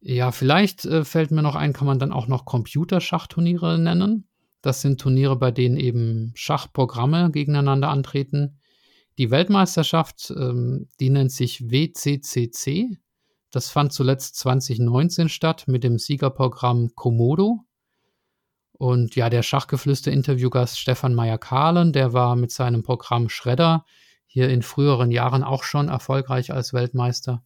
Ja, 0.01 0.33
vielleicht 0.33 0.87
äh, 0.87 1.05
fällt 1.05 1.31
mir 1.31 1.43
noch 1.43 1.55
ein, 1.55 1.73
kann 1.73 1.87
man 1.87 1.99
dann 1.99 2.13
auch 2.13 2.27
noch 2.27 2.47
Computerschachturniere 2.47 3.79
nennen. 3.79 4.30
Das 4.63 4.83
sind 4.83 5.01
Turniere, 5.01 5.37
bei 5.37 5.51
denen 5.51 5.77
eben 5.77 6.33
Schachprogramme 6.35 7.31
gegeneinander 7.31 7.89
antreten. 7.89 8.59
Die 9.19 9.31
Weltmeisterschaft, 9.31 10.33
ähm, 10.37 10.89
die 10.99 11.11
nennt 11.11 11.33
sich 11.33 11.71
WCCC. 11.71 12.99
Das 13.51 13.71
fand 13.71 13.93
zuletzt 13.93 14.37
2019 14.37 15.29
statt 15.29 15.65
mit 15.67 15.83
dem 15.83 15.99
Siegerprogramm 15.99 16.91
Komodo. 16.95 17.65
Und 18.73 19.17
ja, 19.17 19.29
der 19.29 19.43
Schachgeflüster-Interviewgast 19.43 20.79
Stefan 20.79 21.15
Meyer-Kahlen, 21.15 21.93
der 21.93 22.13
war 22.13 22.37
mit 22.37 22.51
seinem 22.51 22.83
Programm 22.83 23.29
Schredder 23.29 23.85
hier 24.27 24.49
in 24.49 24.63
früheren 24.63 25.11
Jahren 25.11 25.43
auch 25.43 25.65
schon 25.65 25.89
erfolgreich 25.89 26.53
als 26.53 26.73
Weltmeister. 26.73 27.43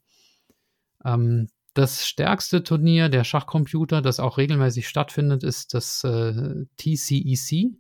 Ähm, 1.05 1.49
das 1.75 2.07
stärkste 2.07 2.63
Turnier 2.63 3.09
der 3.09 3.25
Schachcomputer, 3.25 4.01
das 4.01 4.21
auch 4.21 4.39
regelmäßig 4.39 4.89
stattfindet, 4.89 5.43
ist 5.43 5.75
das 5.75 6.05
äh, 6.05 6.67
TCEC, 6.77 7.77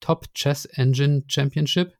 Top 0.00 0.32
Chess 0.34 0.64
Engine 0.64 1.24
Championship. 1.28 1.94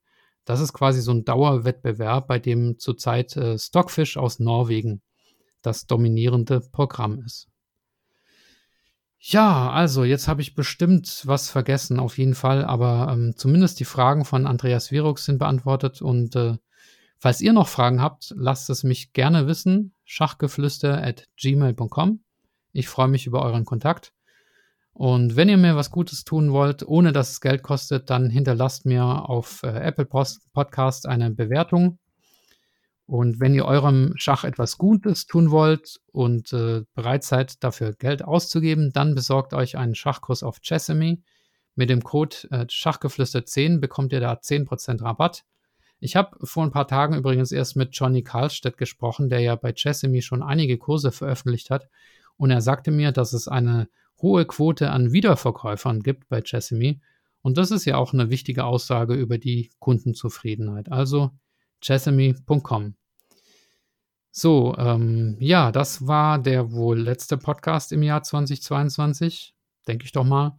Das 0.45 0.61
ist 0.61 0.73
quasi 0.73 1.01
so 1.01 1.13
ein 1.13 1.25
Dauerwettbewerb, 1.25 2.27
bei 2.27 2.39
dem 2.39 2.79
zurzeit 2.79 3.37
äh, 3.37 3.59
Stockfish 3.59 4.17
aus 4.17 4.39
Norwegen 4.41 5.03
das 5.63 5.87
dominierende 5.87 6.61
Programm 6.61 7.23
ist. 7.25 7.49
Ja, 9.21 9.71
also 9.71 10.05
jetzt 10.05 10.29
habe 10.29 10.43
ich 10.43 10.55
bestimmt 10.55 11.23
was 11.25 11.51
vergessen, 11.51 11.99
auf 11.99 12.19
jeden 12.19 12.37
Fall, 12.37 12.65
aber 12.65 13.09
ähm, 13.13 13.35
zumindest 13.37 13.81
die 13.81 13.85
Fragen 13.85 14.25
von 14.25 14.47
Andreas 14.47 14.93
Virux 14.93 15.25
sind 15.25 15.39
beantwortet 15.39 16.01
und 16.01 16.37
äh, 16.37 16.57
Falls 17.21 17.41
ihr 17.41 17.53
noch 17.53 17.67
Fragen 17.67 18.01
habt, 18.01 18.33
lasst 18.37 18.71
es 18.71 18.85
mich 18.85 19.13
gerne 19.13 19.49
wissen. 19.49 19.93
Schachgeflüster 20.09 21.05
at 21.05 21.29
gmail.com. 21.37 22.21
Ich 22.73 22.89
freue 22.89 23.09
mich 23.09 23.27
über 23.27 23.43
euren 23.43 23.67
Kontakt. 23.67 24.15
Und 24.95 25.37
wenn 25.37 25.51
ihr 25.51 25.59
mir 25.59 25.77
was 25.77 25.91
Gutes 25.91 26.25
tun 26.25 26.51
wollt, 26.51 26.83
ohne 26.83 27.13
dass 27.13 27.31
es 27.31 27.41
Geld 27.43 27.63
kostet, 27.63 28.09
dann 28.09 28.31
hinterlasst 28.31 28.87
mir 28.87 29.05
auf 29.05 29.63
äh, 29.63 29.69
Apple 29.69 30.07
Post 30.07 30.51
Podcast 30.55 31.07
eine 31.07 31.31
Bewertung. 31.31 31.99
Und 33.05 33.39
wenn 33.39 33.55
ihr 33.55 33.67
eurem 33.67 34.15
Schach 34.17 34.45
etwas 34.45 34.79
Gutes 34.79 35.27
tun 35.27 35.51
wollt 35.51 36.01
und 36.11 36.53
äh, 36.55 36.85
bereit 36.95 37.23
seid, 37.23 37.63
dafür 37.63 37.93
Geld 37.93 38.25
auszugeben, 38.25 38.93
dann 38.93 39.15
besorgt 39.15 39.53
euch 39.53 39.77
einen 39.77 39.95
Schachkurs 39.95 40.43
auf 40.43 40.61
Chessemy. 40.61 41.23
Mit 41.75 41.91
dem 41.91 42.03
Code 42.03 42.37
äh, 42.51 42.65
Schachgeflüster10 42.65 43.81
bekommt 43.81 44.13
ihr 44.15 44.21
da 44.21 44.33
10% 44.33 45.03
Rabatt. 45.03 45.45
Ich 46.01 46.17
habe 46.17 46.37
vor 46.47 46.65
ein 46.65 46.71
paar 46.71 46.87
Tagen 46.87 47.17
übrigens 47.17 47.51
erst 47.51 47.77
mit 47.77 47.91
Johnny 47.93 48.23
Karlstedt 48.23 48.77
gesprochen, 48.77 49.29
der 49.29 49.41
ja 49.41 49.57
bei 49.57 49.73
Chessemy 49.73 50.23
schon 50.23 50.43
einige 50.43 50.79
Kurse 50.79 51.11
veröffentlicht 51.11 51.71
hat. 51.71 51.89
Und 52.37 52.51
er 52.51 52.61
sagte 52.61 52.91
mir, 52.91 53.11
dass 53.11 53.33
es 53.33 53.49
eine 53.49 53.89
hohe 54.23 54.47
Quote 54.47 54.91
an 54.91 55.13
Wiederverkäufern 55.13 56.03
gibt 56.03 56.29
bei 56.29 56.41
Chessemy. 56.41 57.01
Und 57.43 57.59
das 57.59 57.71
ist 57.71 57.85
ja 57.85 57.97
auch 57.97 58.13
eine 58.13 58.31
wichtige 58.31 58.65
Aussage 58.65 59.15
über 59.15 59.39
die 59.39 59.71
Kundenzufriedenheit. 59.79 60.91
Also 60.91 61.31
chessemy.com. 61.81 62.95
So, 64.31 64.77
ähm, 64.77 65.37
ja, 65.41 65.73
das 65.73 66.07
war 66.07 66.39
der 66.39 66.71
wohl 66.73 67.01
letzte 67.01 67.37
Podcast 67.39 67.93
im 67.93 68.03
Jahr 68.05 68.23
2022, 68.23 69.55
denke 69.89 70.05
ich 70.05 70.13
doch 70.13 70.25
mal. 70.25 70.57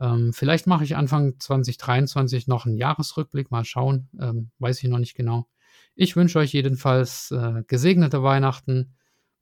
Ähm, 0.00 0.32
vielleicht 0.32 0.66
mache 0.66 0.84
ich 0.84 0.96
Anfang 0.96 1.38
2023 1.38 2.46
noch 2.46 2.64
einen 2.64 2.76
Jahresrückblick, 2.76 3.50
mal 3.50 3.64
schauen, 3.64 4.08
ähm, 4.18 4.50
weiß 4.58 4.82
ich 4.82 4.88
noch 4.88 4.98
nicht 4.98 5.14
genau. 5.14 5.46
Ich 5.94 6.16
wünsche 6.16 6.38
euch 6.38 6.52
jedenfalls 6.52 7.30
äh, 7.32 7.62
gesegnete 7.66 8.22
Weihnachten, 8.22 8.94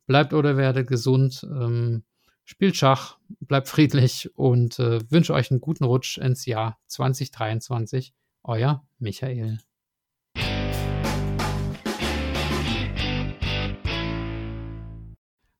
bleibt 0.06 0.34
oder 0.34 0.56
werdet 0.56 0.88
gesund, 0.88 1.46
ähm, 1.48 2.02
spielt 2.44 2.76
Schach, 2.76 3.18
bleibt 3.40 3.68
friedlich 3.68 4.36
und 4.36 4.80
äh, 4.80 4.98
wünsche 5.10 5.34
euch 5.34 5.50
einen 5.50 5.60
guten 5.60 5.84
Rutsch 5.84 6.18
ins 6.18 6.44
Jahr 6.44 6.78
2023. 6.86 8.14
Euer 8.42 8.84
Michael. 8.98 9.58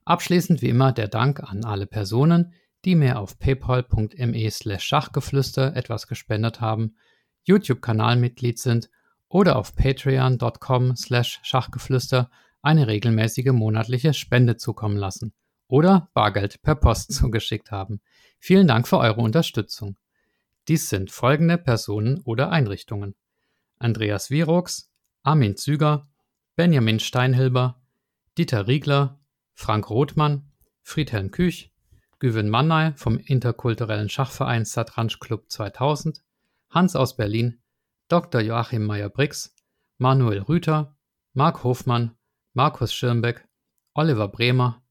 Abschließend 0.05 0.63
wie 0.63 0.71
immer 0.71 0.93
der 0.93 1.09
Dank 1.09 1.41
an 1.41 1.65
alle 1.65 1.87
Personen, 1.87 2.55
die 2.85 2.95
mir 2.95 3.19
auf 3.19 3.39
paypal.me 3.39 4.51
slash 4.51 4.85
Schachgeflüster 4.85 5.75
etwas 5.77 6.07
gespendet 6.07 6.61
haben, 6.61 6.97
YouTube-Kanalmitglied 7.45 8.59
sind 8.59 8.91
oder 9.29 9.57
auf 9.57 9.75
patreon.com 9.75 10.97
slash 10.97 11.41
Schachgeflüster 11.43 12.31
eine 12.63 12.87
regelmäßige 12.87 13.53
monatliche 13.53 14.15
Spende 14.15 14.57
zukommen 14.57 14.97
lassen 14.97 15.33
oder 15.69 16.11
Bargeld 16.15 16.63
per 16.63 16.75
Post 16.75 17.13
zugeschickt 17.15 17.71
haben. 17.71 18.01
Vielen 18.39 18.67
Dank 18.67 18.89
für 18.89 18.99
eure 18.99 19.21
Unterstützung. 19.21 19.97
Dies 20.67 20.89
sind 20.89 21.11
folgende 21.11 21.59
Personen 21.59 22.21
oder 22.21 22.51
Einrichtungen. 22.51 23.15
Andreas 23.79 24.31
Virox, 24.31 24.91
Armin 25.23 25.57
Züger, 25.57 26.09
Benjamin 26.57 27.01
Steinhilber, 27.01 27.81
Dieter 28.37 28.67
Riegler, 28.67 29.19
Frank 29.55 29.89
Rothmann, 29.91 30.51
Friedhelm 30.83 31.31
Küch, 31.31 31.73
Güven 32.21 32.49
Mannay 32.49 32.93
vom 32.97 33.19
interkulturellen 33.19 34.09
Schachverein 34.09 34.65
Satranj 34.65 35.19
Club 35.21 35.51
2000, 35.51 36.23
Hans 36.71 36.97
aus 36.97 37.17
Berlin, 37.17 37.63
Dr. 38.09 38.41
Joachim 38.41 38.85
Meyer-Brix, 38.85 39.55
Manuel 39.99 40.41
Rüther, 40.43 40.97
Marc 41.33 41.63
Hofmann, 41.63 42.17
Markus 42.55 42.93
Schirmbeck, 42.93 43.47
Oliver 43.95 44.29
Bremer, 44.29 44.83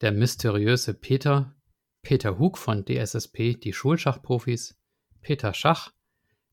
der 0.00 0.12
mysteriöse 0.12 0.94
Peter, 0.94 1.56
Peter 2.02 2.38
Hug 2.38 2.56
von 2.58 2.84
DSSP, 2.84 3.54
die 3.54 3.72
Schulschachprofis, 3.72 4.78
Peter 5.20 5.54
Schach, 5.54 5.92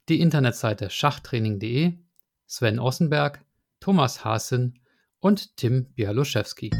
die 0.09 0.19
Internetseite 0.19 0.89
schachtraining.de, 0.89 1.93
Sven 2.47 2.79
Ossenberg, 2.79 3.45
Thomas 3.79 4.25
Hasen 4.25 4.79
und 5.19 5.57
Tim 5.57 5.93
Bialuszewski. 5.93 6.71